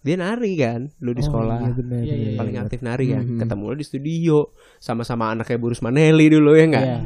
[0.00, 1.58] Dia nari kan dulu di sekolah.
[1.60, 2.00] Iya benar.
[2.00, 3.24] Iya, iya, paling aktif nari kan.
[3.36, 4.36] Ketemu lo di studio
[4.80, 6.86] sama-sama anaknya Burus Maneli dulu ya enggak?
[6.88, 6.98] Iya.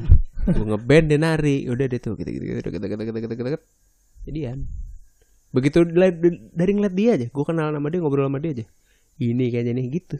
[0.44, 1.64] Gue ngeband dia nari.
[1.66, 3.58] Udah deh tuh gitu gitu gitu gitu gitu gitu gitu gitu.
[4.28, 4.68] Jadian.
[5.54, 5.86] Begitu
[6.50, 8.64] dari ngeliat dia aja, gue kenal nama dia ngobrol sama dia aja.
[9.22, 10.16] Ini kayaknya nih gitu.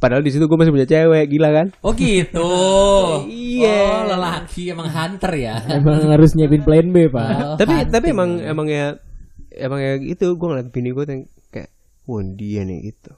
[0.00, 1.66] Padahal di situ gue masih punya cewek, gila kan?
[1.84, 2.50] Oh gitu.
[3.28, 4.02] Iya.
[4.02, 5.60] Oh, lelaki emang hunter ya.
[5.68, 7.28] Emang harus nyiapin plan B, Pak.
[7.38, 7.92] Oh, tapi hunting.
[7.92, 8.96] tapi emang emang ya
[9.52, 11.70] emang ya gitu gue ngeliat bini gue yang kayak
[12.08, 13.12] wah dia nih gitu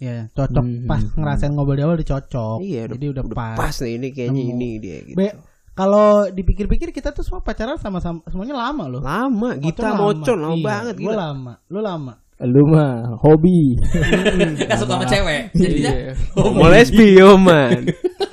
[0.00, 2.56] Ya cocok Hmm, pas hmm, ngerasain ngobrol di awal udah cocok.
[2.60, 3.56] iya udah, Jadi udah, pas.
[3.76, 4.52] nih ini kayaknya Nemu.
[4.54, 5.26] ini dia gitu Be,
[5.70, 9.00] kalau dipikir-pikir kita tuh semua pacaran sama-sama semuanya lama loh.
[9.00, 12.12] lama Gita Mocon lama banget Gue gila lama, lu lama.
[12.40, 13.76] Lu mah hobi.
[14.64, 15.52] Gak suka sama cewek.
[15.52, 16.12] Jadinya Iya.
[16.50, 17.84] mau lesbi yo man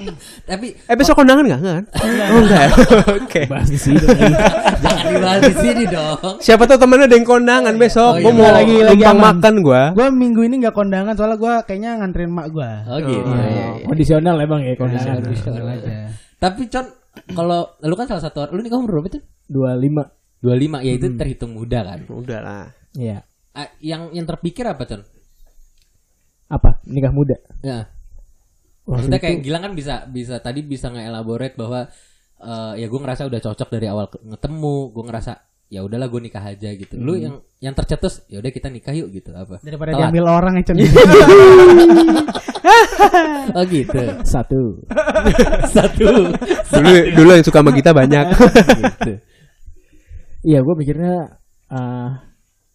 [0.50, 1.86] tapi eh besok kondangan nggak nggak kan
[2.30, 2.66] oh enggak
[3.18, 4.00] oke Bahas di sini.
[4.80, 6.36] jangan dibahas di sini dong.
[6.40, 8.38] siapa tahu temennya ada yang kondangan besok Oh, gue iya.
[8.38, 8.52] mau
[8.88, 9.20] Lagi- aman.
[9.36, 12.72] makan gue Gue minggu ini nggak kondangan soalnya gue kayaknya nganterin mak gue.
[12.86, 13.28] Oh gitu.
[13.28, 13.46] iya,
[13.76, 13.86] iya.
[13.86, 15.98] Kondisional emang ya aja.
[16.38, 16.86] Tapi Con,
[17.34, 19.24] kalau lu kan salah satu lu nikah umur berapa tuh?
[19.50, 20.46] 25.
[20.46, 22.00] 25 ya itu terhitung muda kan.
[22.08, 23.26] udah lah Iya.
[23.80, 25.02] Yang yang terpikir apa Con?
[26.48, 26.80] Apa?
[26.86, 27.36] Nikah muda.
[27.60, 27.90] Ya.
[28.88, 31.90] Maksudnya itu- kayak Gilang kan bisa bisa tadi bisa nge-elaborate bahwa
[32.38, 35.32] eh, ya gue ngerasa udah cocok dari awal ke- ketemu, gue ngerasa
[35.68, 36.96] ya udahlah gue nikah aja gitu.
[36.96, 39.60] Lu yang yang tercetus ya udah kita nikah yuk gitu apa?
[39.60, 40.02] Daripada Telat.
[40.08, 40.64] diambil orang ya.
[43.48, 44.00] Oh gitu.
[44.24, 44.84] satu.
[45.76, 46.06] Satu.
[46.70, 48.26] dulu dulu yang suka sama kita banyak
[48.84, 49.12] gitu.
[50.46, 51.16] Iya, gue mikirnya
[51.68, 52.10] eh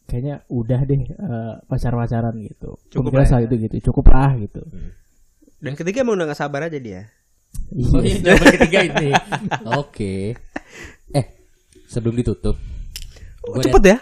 [0.08, 2.76] kayaknya udah deh eh, pacar-pacaran gitu.
[2.92, 3.46] Cukup lah ya.
[3.46, 3.76] itu gitu.
[3.92, 4.62] Cukup lah gitu.
[5.62, 7.06] dan ketiga emang udah gak sabar aja dia
[7.72, 8.04] Oh Iya.
[8.04, 9.10] iya jawaban ketiga ini.
[9.80, 10.36] Oke.
[11.12, 11.24] Eh,
[11.88, 12.56] sebelum ditutup.
[13.48, 13.98] oh, cepet ya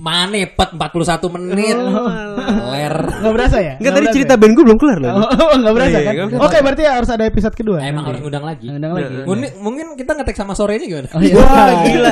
[0.00, 0.96] Mana pet 41
[1.36, 1.76] menit.
[1.76, 2.94] Ler.
[3.20, 3.74] Nggak berasa ya?
[3.76, 4.40] Enggak tadi cerita ya?
[4.40, 6.14] band gue belum kelar loh Oh, nggak berasa Iya, kan?
[6.16, 7.78] nggak Oke, berarti harus ada episode kedua.
[7.78, 8.08] Emang nanti.
[8.08, 8.66] harus ngundang lagi.
[8.66, 9.12] Ngundang lagi.
[9.22, 11.08] Mungkin, mungkin kita ngetek sama sorenya gimana?
[11.12, 11.34] Oh, iya.
[11.36, 12.10] Wah gila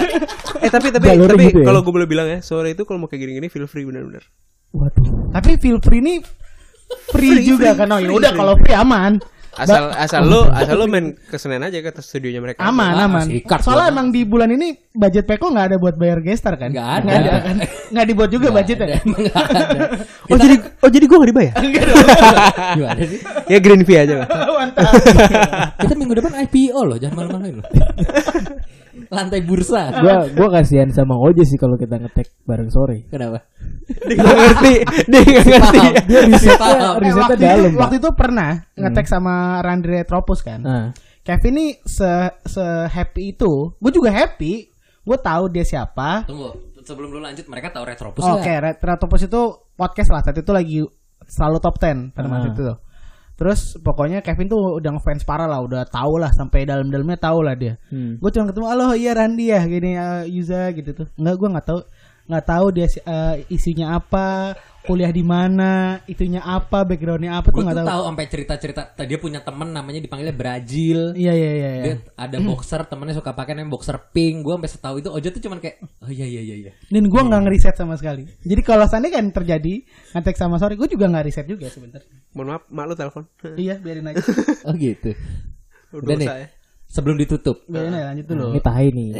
[0.58, 1.66] Eh tapi tapi Jalurnya tapi gitu ya?
[1.66, 4.20] kalau gue boleh bilang ya Sore itu kalau mau kayak gini-gini feel free bener-bener
[4.68, 5.32] Waduh.
[5.32, 6.20] Tapi feel free ini
[7.08, 7.88] free, juga kan?
[7.88, 9.16] Oh ya udah kalau free aman.
[9.58, 13.26] Asal asal lu asal lu main ke Senen aja ke studionya mereka Aman, Ah, aman.
[13.26, 16.70] sikat Soalnya emang di bulan ini budget Peko nggak ada buat bayar gestar kan?
[16.70, 17.04] Nggak ada.
[17.04, 17.56] Nggak ada kan?
[17.88, 18.98] Nggak dibuat juga budgetnya.
[19.00, 19.86] Nggak ada.
[20.28, 21.54] Oh jadi oh jadi gue gak dibayar
[22.76, 23.20] Gimana sih?
[23.46, 24.92] Ya green fee aja lah Mantap.
[25.78, 27.66] Kita minggu depan IPO loh, jangan malu-maluin loh.
[29.06, 29.94] Lantai bursa.
[29.98, 33.06] Gua gua kasihan sama Oje sih kalau kita ngetek bareng sore.
[33.06, 33.46] Kenapa?
[34.04, 34.74] Dia gak ngerti
[35.06, 35.80] Dia gak ngerti.
[36.04, 36.92] Dia risetnya, Paham.
[36.92, 40.60] Eh, risetnya waktu, dalam, waktu itu pernah ngetek sama Randri Retropus kan.
[40.60, 40.86] Nah,
[41.20, 44.68] Kevin nih se se happy itu, gue juga happy.
[45.02, 46.24] Gue tahu dia siapa.
[46.24, 48.48] Tunggu, sebelum lu lanjut mereka tahu Retropus Oke?
[48.48, 49.40] Ret- Retropus itu
[49.72, 50.80] podcast lah saat itu lagi
[51.24, 52.52] selalu top 10 pada masa Ah.
[52.52, 52.78] itu tuh.
[53.38, 57.54] Terus pokoknya Kevin tuh udah ngefans parah lah, udah tahu lah sampai dalam-dalamnya tahu lah
[57.54, 57.78] dia.
[57.94, 58.18] hmm.
[58.18, 61.06] Gue cuma ketemu, halo iya Randi ya, gini uh, Yuza gitu tuh.
[61.14, 61.80] Enggak, gue nggak tahu
[62.28, 64.52] nggak tahu dia eh, isinya apa,
[64.88, 67.88] kuliah di mana, itunya apa, backgroundnya apa tuh Gue nggak tahu.
[67.92, 71.12] tahu sampai cerita-cerita tadi dia punya temen namanya dipanggilnya Brazil.
[71.12, 71.70] Iya iya iya.
[71.76, 71.82] iya.
[71.84, 74.40] Dia ada boxer temennya suka pakai namanya boxer pink.
[74.40, 76.72] Gue sampai setahu itu Ojo tuh cuman kayak oh iya iya iya iya.
[76.88, 78.24] Dan gue nggak ngeriset sama sekali.
[78.42, 79.74] Jadi kalau seandainya kan terjadi
[80.16, 82.08] ngetek sama sorry, gue juga nggak riset juga sebenarnya.
[82.32, 83.22] Mohon maaf, mak lu telepon.
[83.60, 84.22] iya, biarin aja.
[84.64, 85.12] Oh gitu.
[85.92, 86.28] Udah Udah nih.
[86.28, 86.48] usah ya.
[86.88, 87.68] Sebelum ditutup.
[87.68, 88.46] biarin aja lanjut dulu.
[88.56, 89.10] Ini tahi nih.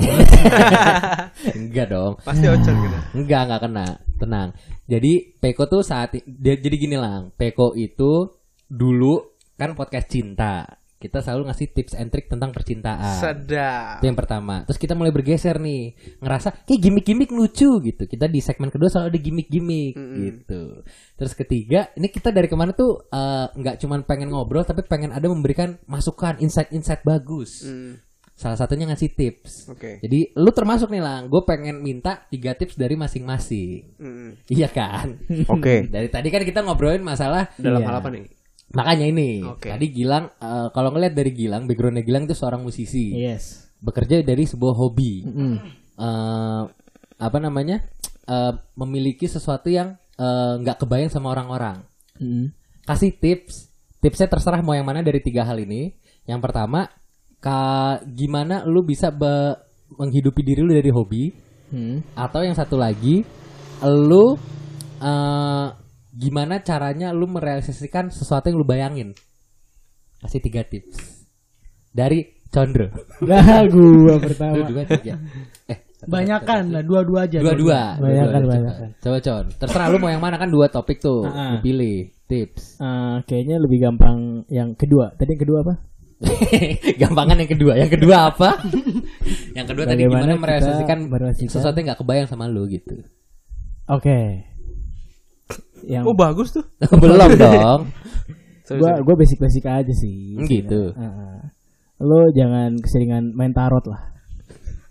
[1.61, 2.13] Enggak dong.
[2.25, 2.99] Pasti ocon gitu.
[3.13, 3.87] Enggak, enggak kena.
[4.17, 4.49] Tenang.
[4.89, 7.29] Jadi Peko tuh saat jadi gini lang.
[7.37, 8.25] Peko itu
[8.65, 10.65] dulu kan podcast cinta.
[10.99, 13.23] Kita selalu ngasih tips and trick tentang percintaan.
[13.23, 14.03] Sedap.
[14.03, 14.67] Itu yang pertama.
[14.67, 18.03] Terus kita mulai bergeser nih, ngerasa kayak gimmick-gimmick lucu gitu.
[18.03, 20.83] Kita di segmen kedua selalu ada gimmick-gimmick gitu.
[21.15, 25.15] Terus ketiga, ini kita dari ke mana tuh eh, nggak cuman pengen ngobrol, tapi pengen
[25.15, 27.63] ada memberikan masukan, insight-insight bagus.
[27.63, 28.03] Hmm,
[28.35, 29.67] Salah satunya ngasih tips.
[29.67, 29.99] Oke.
[29.99, 33.99] Jadi lu termasuk nih lang, gue pengen minta tiga tips dari masing-masing.
[33.99, 34.31] Hmm.
[34.47, 35.19] Iya kan?
[35.51, 35.87] Oke.
[35.95, 37.87] Dari tadi kan kita ngobrolin masalah Dalam Iya.
[37.91, 38.31] hal apa nih?
[38.71, 39.41] Makanya ini.
[39.45, 39.73] Oke.
[39.73, 43.69] Tadi Gilang, eh, kalau ngeliat dari Gilang, backgroundnya Gilang itu seorang musisi Yes.
[43.81, 45.57] bekerja dari sebuah hobi Mm.
[45.99, 46.63] Eh,
[47.19, 47.81] apa namanya
[48.29, 49.97] Eh, memiliki sesuatu yang
[50.61, 51.81] nggak kebayang sama orang-orang
[52.21, 52.53] Mm.
[52.85, 55.97] kasih tips tipsnya terserah mau yang mana dari tiga hal ini
[56.27, 56.93] yang pertama
[57.41, 57.57] ka
[58.05, 59.57] gimana lu bisa be-
[59.97, 61.33] menghidupi diri lu dari hobi
[61.73, 62.19] Mm.
[62.21, 63.25] atau yang satu lagi
[63.87, 64.37] lu
[65.01, 65.67] eh,
[66.11, 69.13] gimana caranya lu merealisasikan sesuatu yang lu bayangin
[70.19, 71.25] kasih tiga tips
[71.91, 72.89] dari Condro
[73.21, 74.65] Lah gua pertama.
[74.65, 75.21] dua tiga
[75.69, 77.43] eh satu, Banyakan lah, dua-dua aja.
[77.43, 78.89] dua-dua Banyakan, Dua-dua, banyakan.
[78.97, 81.51] coba con terserah lu mau yang mana kan dua topik tuh Ah, ah.
[81.53, 84.17] lu pilih tips Eh, kayaknya lebih gampang
[84.49, 85.13] yang kedua.
[85.13, 85.75] Tadi yang kedua apa?
[86.99, 88.59] gampangan yang kedua yang kedua apa
[89.55, 90.99] yang kedua tadi Bagaimana gimana kita merealisasikan
[91.47, 93.07] sesuatu yang nggak kebayang sama lu gitu
[93.87, 94.43] Oke.
[95.81, 96.65] Yang Oh bagus tuh.
[97.01, 97.81] belum dong
[98.69, 99.01] gua sorry.
[99.01, 100.37] gua basic-basic aja sih.
[100.45, 101.37] gitu Heeh.
[101.99, 104.13] Lo jangan keseringan main tarot lah.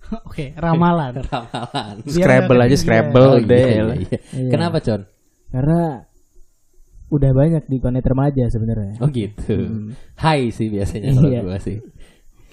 [0.25, 1.19] Oke, ramalan.
[1.29, 2.75] ramalan Biar Scrabble aja.
[2.75, 3.59] Scrabble Oh, deh.
[3.59, 4.19] iya, iya, iya.
[4.33, 4.49] Iya.
[4.49, 5.05] kenapa con
[5.47, 6.01] Karena
[7.07, 8.97] udah banyak di konet remaja sebenarnya.
[8.97, 9.55] oh gitu
[10.15, 11.39] Hai sih biasanya kalau Iya.
[11.41, 11.79] gua sih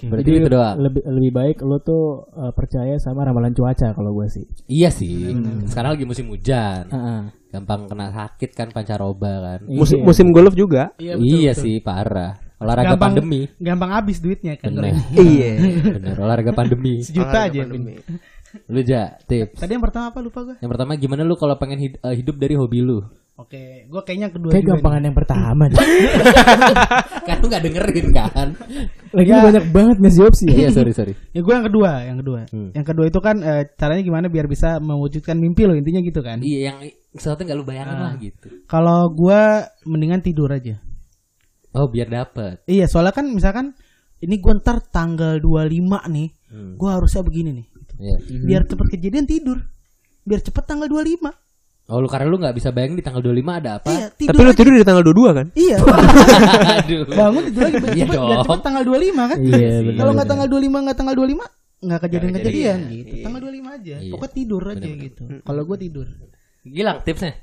[0.04, 4.12] berarti Jadi itu doang lebih lebih baik lo tuh uh, percaya sama ramalan cuaca kalau
[4.12, 4.44] gua sih.
[4.66, 5.32] iya sih
[5.64, 7.22] sekarang lagi musim hujan Heeh.
[7.54, 10.04] Gampang kena sakit kan pancaroba kan Musim, Iya.
[10.04, 10.90] musim golf juga.
[10.96, 14.72] Iya, iya betul, sih parah olahraga Gampang- pandemi Gampang habis duitnya kan.
[14.72, 15.50] bener Iya.
[15.92, 17.60] bener olahraga pandemi Sejuta aja.
[17.60, 17.94] Pandemi.
[18.64, 20.54] lu ja tips Tadi yang pertama apa lupa gue?
[20.58, 23.02] yang pertama gimana lu kalau pengen hid- eh, hidup dari hobi lu
[23.34, 25.74] Oke, gue kayaknya yang kedua Kayak juga gampangan yang pertama deh.
[27.26, 28.48] kan lu gak dengerin kan
[29.10, 29.42] Lagi Ya.
[29.42, 30.54] banyak banget ngasih opsi ya.
[30.56, 31.12] iya sorry sorry.
[31.30, 32.40] Ya gue yang kedua, yang kedua.
[32.48, 32.70] Hmm.
[32.70, 36.38] Yang kedua itu kan eh, caranya gimana biar bisa mewujudkan mimpi lo intinya gitu kan.
[36.40, 36.78] iya yang
[37.14, 39.40] sesuatu yang gak lu bayangin lah gitu Kalau gue
[39.84, 40.76] mendingan tidur aja.
[41.72, 43.74] oh biar dapet Iya, soalnya kan misalkan
[44.18, 45.70] ini gue ntar tanggal 25
[46.08, 46.74] nih, Hmm.
[46.74, 47.66] gue harusnya begini nih.
[47.96, 48.16] Iya.
[48.40, 49.58] Biar cepet kejadian tidur.
[50.22, 51.28] Biar cepet tanggal 25.
[51.84, 54.30] oh lu karena lu gak bisa bayangin di tanggal 25 ada apa Iya, tidur.
[54.30, 54.56] Tapi lu aja.
[54.56, 55.46] tidur di tanggal 22 kan?
[55.52, 55.76] Iya,
[56.74, 59.38] aduh bangun tidur lagi biar Iya cepet, biar cepet tanggal 25 kan.
[59.38, 60.24] Iya, Kalau nggak benar.
[60.26, 61.44] tanggal 25 nggak tanggal 25
[61.84, 62.96] nggak kejadian-kejadian kejadian.
[62.96, 63.14] gitu.
[63.20, 63.94] Tanggal 25 aja.
[63.98, 64.10] Iya.
[64.10, 65.04] Pokoknya tidur aja Bener-bener.
[65.04, 65.22] gitu.
[65.42, 66.06] Kalau gue tidur.
[66.64, 67.36] Gilang tipsnya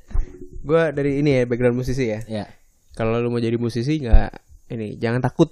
[0.61, 2.19] Gue dari ini ya background musisi ya.
[2.24, 2.45] ya
[2.91, 4.30] Kalau lu mau jadi musisi nggak
[4.69, 5.49] ini jangan takut.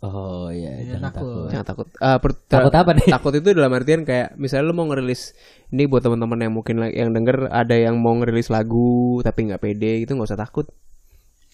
[0.00, 1.24] oh iya Jangan jangan takut.
[1.24, 1.86] takut Jangan takut.
[1.94, 3.08] Eh, per- Takut apa nih?
[3.10, 5.32] Takut itu dalam artian kayak misalnya lu mau ngerilis
[5.68, 8.84] ini buat teman-teman yang mungkin lagi- yang denger ada yang mau ngerilis lagu
[9.20, 10.66] tapi nggak pede gitu nggak usah takut.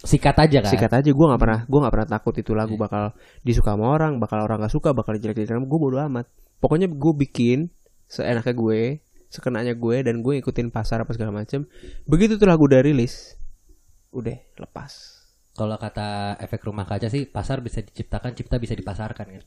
[0.01, 3.13] sikat aja kan Sikat aja gue nggak pernah gue nggak pernah takut itu lagu bakal
[3.41, 6.25] disuka sama orang, bakal orang nggak suka, bakal dijelek-jelekin gue bodo amat.
[6.57, 7.69] Pokoknya gue bikin
[8.07, 11.65] seenaknya gue, sekenanya gue dan gue ikutin pasar apa segala macem.
[12.05, 13.39] Begitu tuh lagu udah rilis,
[14.11, 15.17] udah lepas.
[15.51, 19.43] kalau kata efek rumah kaca sih pasar bisa diciptakan cipta bisa dipasarkan kan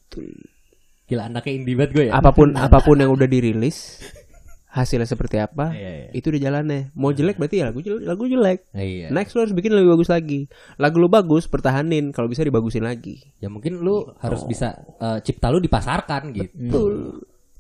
[1.04, 3.98] gila anaknya indie banget gue ya Apa pun apa pun yang udah dirilis,
[4.70, 6.10] hasilnya seperti apa, Iya, iya.
[6.12, 6.94] itu udah jalannya.
[6.94, 8.60] Mau jelek berarti ya lagu jelek, lagu jelek.
[8.74, 10.46] iya Next lo harus bikin lebih bagus lagi.
[10.78, 12.10] Lagu lu bagus, pertahanin.
[12.10, 13.18] Kalau bisa dibagusin lagi.
[13.38, 16.82] ya mungkin lu harus bisa eh, cipta lu dipasarkan gitu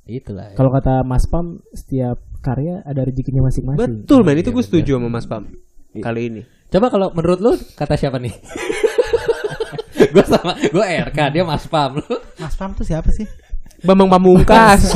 [0.05, 0.55] itulah ya.
[0.55, 4.03] Kalau kata Mas Pam, setiap karya ada rezekinya masing-masing.
[4.03, 4.35] Betul, men.
[4.37, 5.47] Itu gue setuju sama Mas Pam
[5.93, 6.41] kali ini.
[6.67, 8.33] coba kalau menurut lu kata siapa nih
[10.13, 13.29] gue sama gue RK dia Mas Pam lu Mas Pam tuh siapa sih?
[13.83, 14.95] Bambang Pamungkas.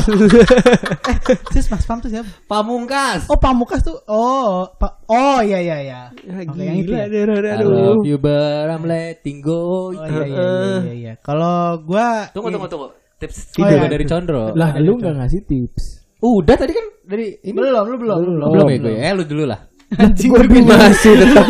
[1.53, 2.25] Sis Mas Pam tuh siapa?
[2.47, 3.99] Pamungkas Oh Pamukas tuh.
[4.07, 6.01] Oh, pa- oh iya iya iya.
[6.23, 7.27] Oke, yang itu Gila, ya.
[7.27, 10.47] aduh, aduh, I love you but I'm letting go Oh iya iya iya
[10.81, 10.93] iya.
[10.95, 11.13] iya.
[11.19, 12.87] Kalau gua tunggu tunggu tunggu
[13.17, 13.89] tips Oh, tidur iya.
[13.89, 15.83] dari Condro Lah, lu nggak ngasih tips.
[16.17, 18.17] udah tadi kan dari ini belum lu belum.
[18.19, 18.41] Belum.
[18.41, 19.59] Oh, belum ya gue eh lu dulu lah
[20.01, 20.67] Anjing gini.
[20.67, 21.47] Masih tetap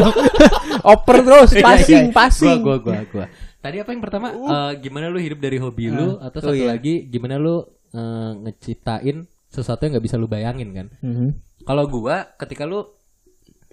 [0.93, 2.13] oper terus, Iya, passing, iya.
[2.13, 2.57] passing.
[2.61, 3.25] Gua, gua, gua, gua.
[3.57, 4.27] Tadi apa yang pertama?
[4.29, 6.21] Eh, gimana lu hidup dari hobi lu?
[6.21, 6.69] Atau Oh, satu iya.
[6.69, 10.87] lagi, gimana lu eh, ngeciptain sesuatu yang nggak bisa lu bayangin kan?
[11.01, 11.27] Mhm.
[11.65, 12.85] Kalau gua, ketika lu,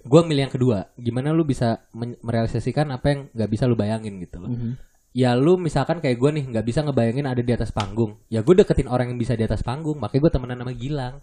[0.01, 0.89] gua milih yang kedua.
[0.97, 4.49] Gimana lu bisa merealisasikan apa yang nggak bisa lu bayangin gitu loh?
[5.15, 8.19] Ya lu misalkan kayak gua nih nggak bisa ngebayangin ada di atas panggung.
[8.27, 9.95] Ya gue deketin orang yang bisa di atas panggung.
[9.95, 11.15] Makanya gue temenan sama Gilang.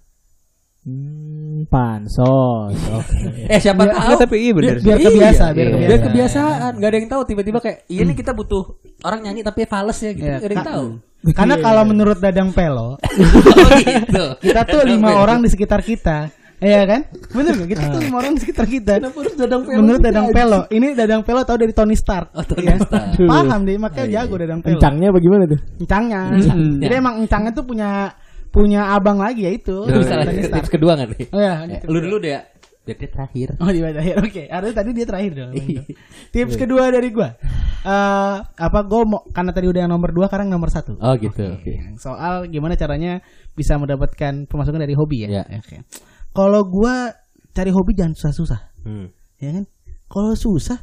[0.82, 2.74] Hmm, pansos.
[2.98, 3.46] Oke.
[3.46, 4.18] Eh siapa Ya, tahu?
[4.18, 4.88] tapi iya bener sih.
[4.88, 6.72] biar kebiasa, biar Iya, biar kebiasaan.
[6.74, 8.64] Gak ada yang tahu tiba-tiba kayak iya nih kita butuh
[9.04, 10.24] orang nyanyi tapi fales ya gitu.
[10.24, 10.86] Iya, Gak ada yang tahu.
[11.30, 14.24] Karena kalau menurut Dadang Pelo, oh gitu.
[14.42, 16.26] kita tuh lima orang di sekitar kita.
[16.62, 17.00] Iya kan?
[17.34, 17.68] Bener gak?
[17.74, 19.02] Kita tuh lima orang sekitar kita.
[19.02, 22.30] Menurut Dadang Pelo, ini Dadang Pelo tahu dari Tony Stark.
[22.38, 22.78] Oh, Tony Iya.
[22.78, 23.18] Stark.
[23.18, 24.78] Paham deh, makanya jago Dadang Pelo.
[24.78, 25.60] Encangnya bagaimana tuh?
[25.82, 26.20] Encangnya.
[26.38, 26.80] Encangnya.
[26.86, 27.90] Jadi emang encangnya tuh punya
[28.52, 29.76] punya abang lagi ya itu.
[29.90, 31.26] Bisa lanjut tips kedua kan nih?
[31.34, 32.42] Oh ya, Eh, Lu dulu deh ya.
[32.82, 33.48] Biar dia terakhir.
[33.62, 34.14] Oh di terakhir.
[34.26, 35.50] Oke, harusnya tadi dia terakhir dong.
[35.54, 35.82] Iya.
[36.34, 37.30] Tips kedua dari gua.
[37.82, 40.98] Eh apa gua mau karena tadi udah yang nomor dua sekarang nomor satu.
[40.98, 41.46] Oh gitu.
[41.58, 41.94] Oke.
[41.98, 43.22] Soal gimana caranya
[43.54, 45.42] bisa mendapatkan pemasukan dari hobi ya.
[45.42, 45.62] Ya.
[45.62, 45.86] Oke.
[46.32, 47.12] Kalau gua
[47.50, 49.12] cari hobi jangan susah-susah, Hmm.
[49.36, 49.64] ya kan?
[50.06, 50.80] Kalau susah,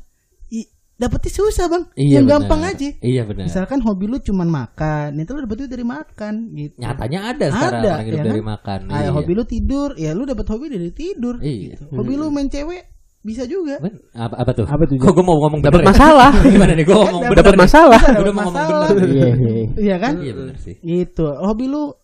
[0.95, 1.83] dapetnya susah bang.
[1.95, 2.33] Iya, yang benar.
[2.43, 2.89] gampang aja.
[2.99, 3.47] Iya benar.
[3.47, 6.75] Misalkan hobi lu cuman makan, itu lu dapet duit dari makan gitu.
[6.75, 8.49] Nyatanya ada sekarang Ada, orang hidup ya dari kan?
[8.51, 8.79] makan.
[8.85, 9.09] Ah, Iya.
[9.11, 11.35] hobi lu tidur, ya lu dapat hobi dari tidur.
[11.39, 11.79] Iya.
[11.79, 11.83] Gitu.
[11.89, 12.83] Hobi lu main cewek
[13.19, 13.79] bisa juga.
[13.79, 14.65] Ben, apa, apa tuh?
[14.65, 15.91] Apa tuh, Kok gue mau ngomong Dapat bener ya?
[15.95, 16.31] masalah.
[16.51, 17.99] Gimana nih gue ngomong bener Dapat masalah.
[18.01, 18.87] Udah dapat mau ngomong masalah.
[18.91, 19.07] bener.
[19.09, 19.65] Iya, iya.
[19.79, 20.13] Iya kan?
[20.19, 20.75] Iya benar sih.
[20.83, 21.95] Itu hobi lu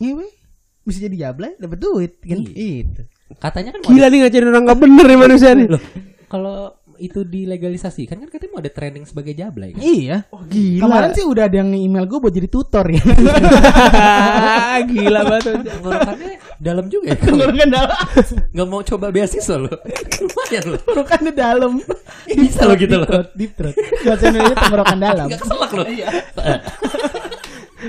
[0.00, 0.26] ngewe
[0.90, 2.38] bisa jadi jablay dapat duit kan?
[2.42, 2.84] Iya.
[2.84, 3.02] Itu.
[3.38, 5.66] Katanya kan mau Gila nih ngajarin orang gak bener nih manusia nih.
[5.70, 5.82] Loh,
[6.26, 9.80] kalau itu dilegalisasi kan kan katanya mau ada training sebagai jablay kan?
[9.80, 10.28] Iya.
[10.28, 10.84] Oh, gila.
[10.84, 13.00] Kemarin sih udah ada yang email gue buat jadi tutor ya.
[14.92, 15.64] gila banget.
[15.64, 17.16] Tenggorokannya dalam juga ya.
[17.16, 17.96] Tenggorokan dalam.
[18.52, 19.72] Nggak mau coba beasiswa lo.
[20.20, 20.76] Lumayan lo.
[20.84, 21.70] Tenggorokannya dalam.
[22.28, 23.08] Bisa lo gitu lo.
[23.08, 23.74] Deep throat, deep throat.
[24.04, 25.26] Bahasa Indonesia tenggorokan dalam.
[25.32, 25.84] Gak keselak lo.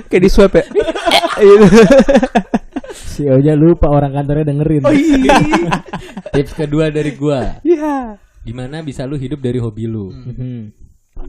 [0.08, 0.64] Kayak di swab ya.
[2.92, 4.82] Si Oja lupa orang kantornya dengerin.
[4.84, 5.36] Oh iya.
[6.34, 7.60] Tips kedua dari gua.
[7.64, 8.16] Iya.
[8.42, 10.12] Gimana bisa lu hidup dari hobi lu?
[10.12, 10.72] Mhm.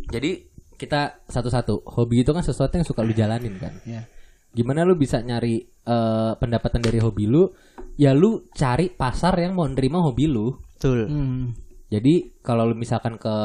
[0.10, 0.32] Jadi
[0.76, 1.88] kita satu-satu.
[1.88, 3.74] Hobi itu kan sesuatu yang suka lu jalanin kan.
[3.88, 4.08] Iya.
[4.54, 7.50] Gimana lu bisa nyari eh, pendapatan dari hobi lu?
[7.98, 10.54] Ya lu cari pasar yang mau nerima hobi lu.
[10.78, 11.10] Betul.
[11.10, 11.54] Hmm.
[11.94, 13.36] Jadi kalau lu misalkan ke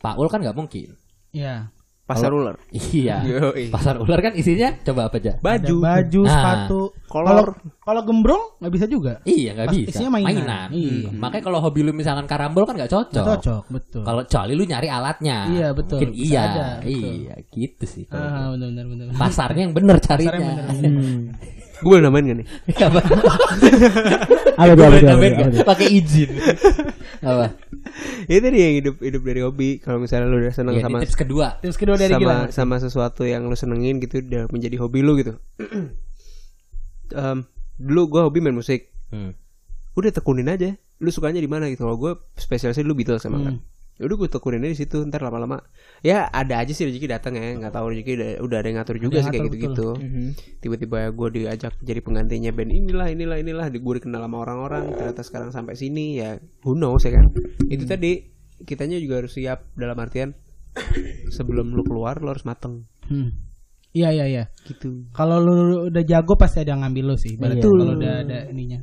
[0.00, 0.94] Paul kan nggak mungkin.
[1.34, 1.70] Iya.
[2.10, 2.54] Pasar ular.
[2.74, 3.16] Iya.
[3.22, 3.64] Yoi.
[3.70, 5.32] Pasar ular kan isinya coba apa aja?
[5.38, 5.76] Baju.
[5.78, 6.80] Ada baju, Nah, sepatu.
[7.06, 7.26] kolor.
[7.30, 7.42] Kalau
[7.80, 9.12] kalau gembrong nggak bisa juga.
[9.22, 9.88] Iya nggak bisa.
[9.94, 10.68] isinya mainan.
[10.74, 11.08] Iya.
[11.10, 11.18] Hmm.
[11.22, 13.14] Makanya kalau hobi lu misalkan karambol kan nggak cocok.
[13.14, 14.02] Nggak cocok, betul.
[14.02, 15.38] Kalau kecuali lu nyari alatnya.
[15.50, 15.98] Iya, betul.
[16.02, 16.40] Mungkin Bisa iya.
[16.42, 17.10] aja, betul.
[17.14, 18.04] Iya gitu sih.
[18.10, 19.04] Ah, benar benar benar.
[19.14, 20.30] Pasarnya yang bener carinya.
[20.34, 20.90] Pasarnya bener.
[20.90, 21.22] Hmm.
[21.80, 22.46] Gue boleh namain gak nih?
[22.86, 23.00] Apa?
[24.60, 25.64] Apa tuh, apa tuh, apa Nambahin tuh?
[25.64, 26.30] Pakai izin.
[27.24, 27.56] Apa?
[28.32, 29.70] Itu dia yang hidup hidup dari hobi.
[29.80, 31.46] Kalau misalnya lu udah seneng Iya, sama tips kedua.
[31.58, 32.42] Tips kedua dari sama Gilang.
[32.52, 35.34] sama sesuatu yang lu senengin gitu udah menjadi hobi lu gitu.
[37.10, 37.38] Em,
[37.74, 38.92] dulu gue hobi main musik.
[39.10, 39.32] Hmm.
[39.96, 40.76] Udah tekunin aja.
[41.00, 41.88] Lu sukanya di mana gitu.
[41.88, 43.54] Kalau gue spesialisnya dulu Beatles emang kan.
[44.00, 45.04] Ya udah gue tekunin di situ.
[45.04, 45.60] Ntar lama-lama
[46.00, 47.52] ya ada aja sih rezeki datang ya.
[47.60, 49.88] Nggak tahu rezeki udah, udah ada yang ngatur juga yang sih kayak gitu-gitu.
[50.58, 53.66] Tiba-tiba gue diajak jadi penggantinya band inilah inilah inilah.
[53.68, 54.96] Di gue dikenal sama orang-orang.
[54.96, 57.28] Ternyata sekarang sampai sini ya who knows ya kan.
[57.68, 58.24] Itu tadi
[58.64, 60.32] kitanya juga harus siap dalam artian
[61.28, 63.34] sebelum lu keluar lu harus mateng Hmm.
[63.90, 64.44] Iya iya iya.
[64.70, 65.02] gitu.
[65.10, 67.34] Kalau lu udah jago pasti ada yang ngambil lu sih.
[67.34, 67.74] Berarti Iya.
[67.74, 68.78] kalau udah ada ininya.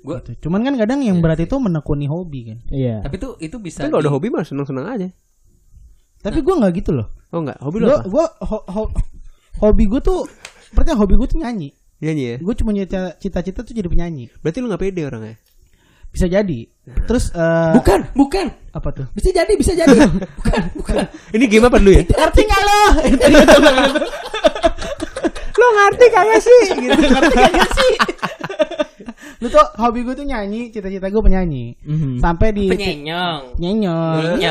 [0.00, 0.46] Gua- Gitu.
[0.46, 2.58] Cuman kan kadang yang berat itu menekuni hobi kan.
[2.68, 3.02] Iya.
[3.02, 3.82] Tapi itu itu bisa.
[3.82, 5.08] Kan kalau di- udah hobi mah seneng-seneng aja.
[6.18, 7.06] Tapi gua nggak gitu loh.
[7.30, 8.06] Oh enggak, hobi apa?
[8.06, 8.92] gua ho- ho-
[9.58, 10.26] hobi gua tuh
[10.70, 11.70] pertama hobi gua tuh nyanyi.
[11.98, 12.36] Nyanyi ya.
[12.38, 14.30] Gue cuma nyita- cita-cita tuh jadi penyanyi.
[14.38, 15.34] Berarti lu gak pede orangnya.
[16.08, 16.62] Bisa jadi.
[17.10, 18.46] Terus eh, Bukan, bukan.
[18.70, 19.06] apa tuh?
[19.12, 19.98] Bisa jadi, bisa jadi.
[20.38, 20.94] bukan, bukan.
[21.34, 22.06] Ini game apa dulu ya?
[22.06, 22.80] Ngerti nggak lo?
[25.58, 26.60] Lo ngerti kagak sih?
[26.78, 26.94] Gitu.
[26.94, 27.92] Ngerti kagak sih?
[29.38, 31.78] Lu tuh hobi gue tuh nyanyi, cita-cita gue penyanyi.
[32.18, 33.54] Sampai di Penyenyong.
[33.54, 34.42] nyenyong.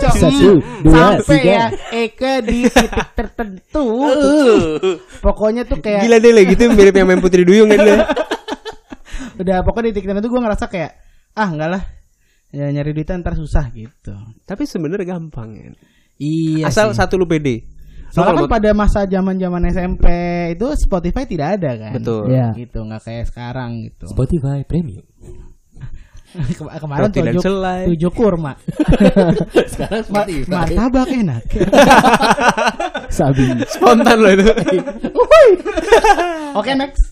[0.00, 1.52] Satu, dua, Sampai tiga.
[1.52, 3.84] ya Eke di titik tertentu.
[5.20, 8.00] Pokoknya tuh kayak Gila deh lah gitu mirip yang main Putri Duyung lu.
[9.32, 10.92] udah pokoknya di titik tertentu gue ngerasa kayak
[11.34, 11.82] ah enggak lah.
[12.52, 14.12] Ya nyari duitnya ntar susah gitu.
[14.44, 15.72] Tapi sebenarnya gampang ya.
[16.16, 17.00] Iya Asal sih.
[17.00, 17.64] satu lu pede.
[18.12, 20.04] Soalnya kalau kan pada masa zaman-zaman SMP
[20.52, 21.92] itu Spotify tidak ada kan.
[21.96, 22.28] Betul.
[22.28, 22.48] Iya.
[22.52, 24.04] Gitu nggak kayak sekarang gitu.
[24.06, 25.04] Spotify Premium.
[26.32, 27.80] Kem- kemarin Roti tujuh, selai.
[27.92, 28.56] tujuh kurma.
[29.72, 30.48] Sekarang Ma- Spotify.
[30.48, 31.44] martabak enak.
[33.20, 33.44] Sabi.
[33.68, 34.44] Spontan lo itu.
[36.56, 37.11] Oke next.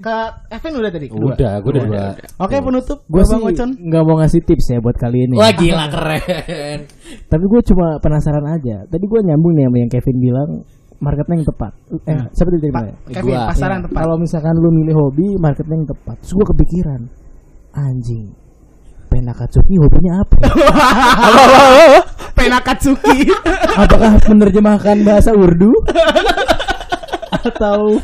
[0.00, 0.16] Ke
[0.48, 1.06] Evan udah tadi.
[1.12, 1.36] kedua.
[1.36, 2.06] Udah, gue udah dua.
[2.40, 2.98] Oke penutup.
[3.04, 5.36] Gue sih nggak mau ngasih tips ya buat kali ini.
[5.36, 6.78] Wah gila keren.
[7.28, 8.88] Tapi gue cuma penasaran aja.
[8.88, 10.50] Tadi gue nyambung nih sama yang Kevin bilang
[11.00, 11.72] marketnya yang tepat.
[12.08, 12.96] Eh, siapa tadi bilang ya?
[13.20, 13.48] Kevin Gua.
[13.52, 14.00] pasaran Ya, tepat.
[14.04, 16.16] Kalau misalkan lu milih hobi, marketnya yang tepat.
[16.24, 17.00] Terus gue kepikiran,
[17.72, 18.26] anjing,
[19.10, 20.34] Penakatsuki hobinya apa?
[20.38, 20.50] ya?
[22.38, 23.26] Penakatsuki.
[23.74, 25.74] Apakah menerjemahkan bahasa Urdu?
[27.50, 27.98] Atau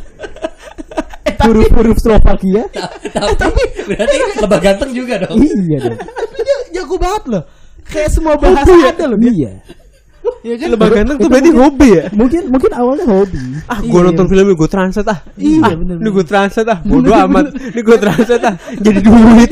[1.45, 2.63] huruf-huruf Slovakia?
[3.43, 5.37] Tapi berarti lebah ganteng juga dong.
[5.41, 5.99] iya dong.
[6.01, 7.43] Tapi dia jago banget loh.
[7.87, 9.31] Kayak semua bahasa ada loh dia.
[9.33, 9.53] Iya.
[10.43, 10.69] Iya kan?
[10.75, 12.05] Lebah ganteng tuh berarti hobi ya?
[12.11, 13.43] Mungkin mungkin awalnya hobi.
[13.71, 15.19] Ah, gue nonton filmnya gue translate ah.
[15.39, 16.79] Iya, ah, bener, Ini gue translate ah.
[16.83, 17.45] Bodoh amat.
[17.55, 18.55] Ini gue translate ah.
[18.85, 19.51] Jadi duit.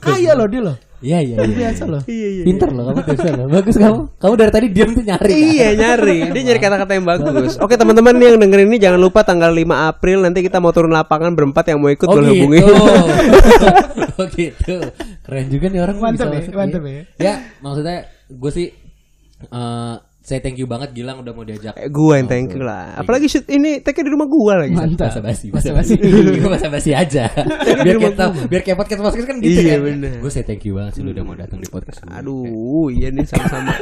[0.00, 0.76] Kaya loh dia loh.
[1.02, 1.36] Iya iya.
[1.36, 1.56] Luar iya.
[1.66, 2.02] biasa loh.
[2.06, 2.44] Iya iya.
[2.46, 3.46] Pinter loh kamu tipsnya loh.
[3.50, 4.00] Bagus kamu.
[4.22, 5.26] Kamu dari tadi diam tuh nyari.
[5.26, 5.34] kan?
[5.34, 7.52] Iya nyari, dia nyari kata-kata yang bagus.
[7.58, 11.34] Oke teman-teman yang dengerin ini jangan lupa tanggal 5 April nanti kita mau turun lapangan
[11.34, 12.38] berempat yang mau ikut Oh boleh gitu.
[12.46, 12.58] hubungi.
[14.22, 14.74] oh gitu.
[15.26, 16.94] Keren juga nih orang Mantep bisa ya, mantep iya.
[16.94, 17.02] ya.
[17.18, 17.96] Ya, maksudnya
[18.30, 18.68] gue sih
[19.42, 21.74] eh saya thank you banget Gilang udah mau diajak.
[21.74, 22.94] Eh, Gua yang thank you lah.
[22.94, 24.70] Apalagi shoot ini take di rumah gua lagi.
[24.94, 25.98] Basa basi, basa Basa-basi.
[25.98, 26.38] basi.
[26.38, 27.26] Gue basa basi aja.
[27.84, 29.80] biar kita biar kayak podcast podcast kan gitu Iya, kan.
[29.82, 30.12] bener.
[30.22, 32.14] Gue saya thank you banget sih lu udah mau datang di podcast gue.
[32.14, 33.74] Aduh, iya nih sama-sama.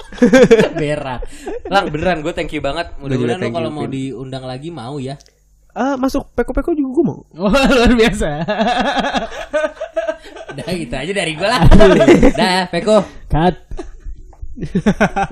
[0.78, 1.20] berak.
[1.66, 2.92] Lang beneran gue thank you banget.
[2.96, 5.16] Mudah-mudahan lu thank kalau mau diundang lagi mau ya.
[5.72, 7.20] Ah, masuk peko-peko juga gua mau.
[7.48, 8.28] Wah luar biasa.
[10.52, 11.64] Udah gitu aja dari gue lah.
[12.36, 13.00] Dah, Peko.
[13.24, 13.56] Cut.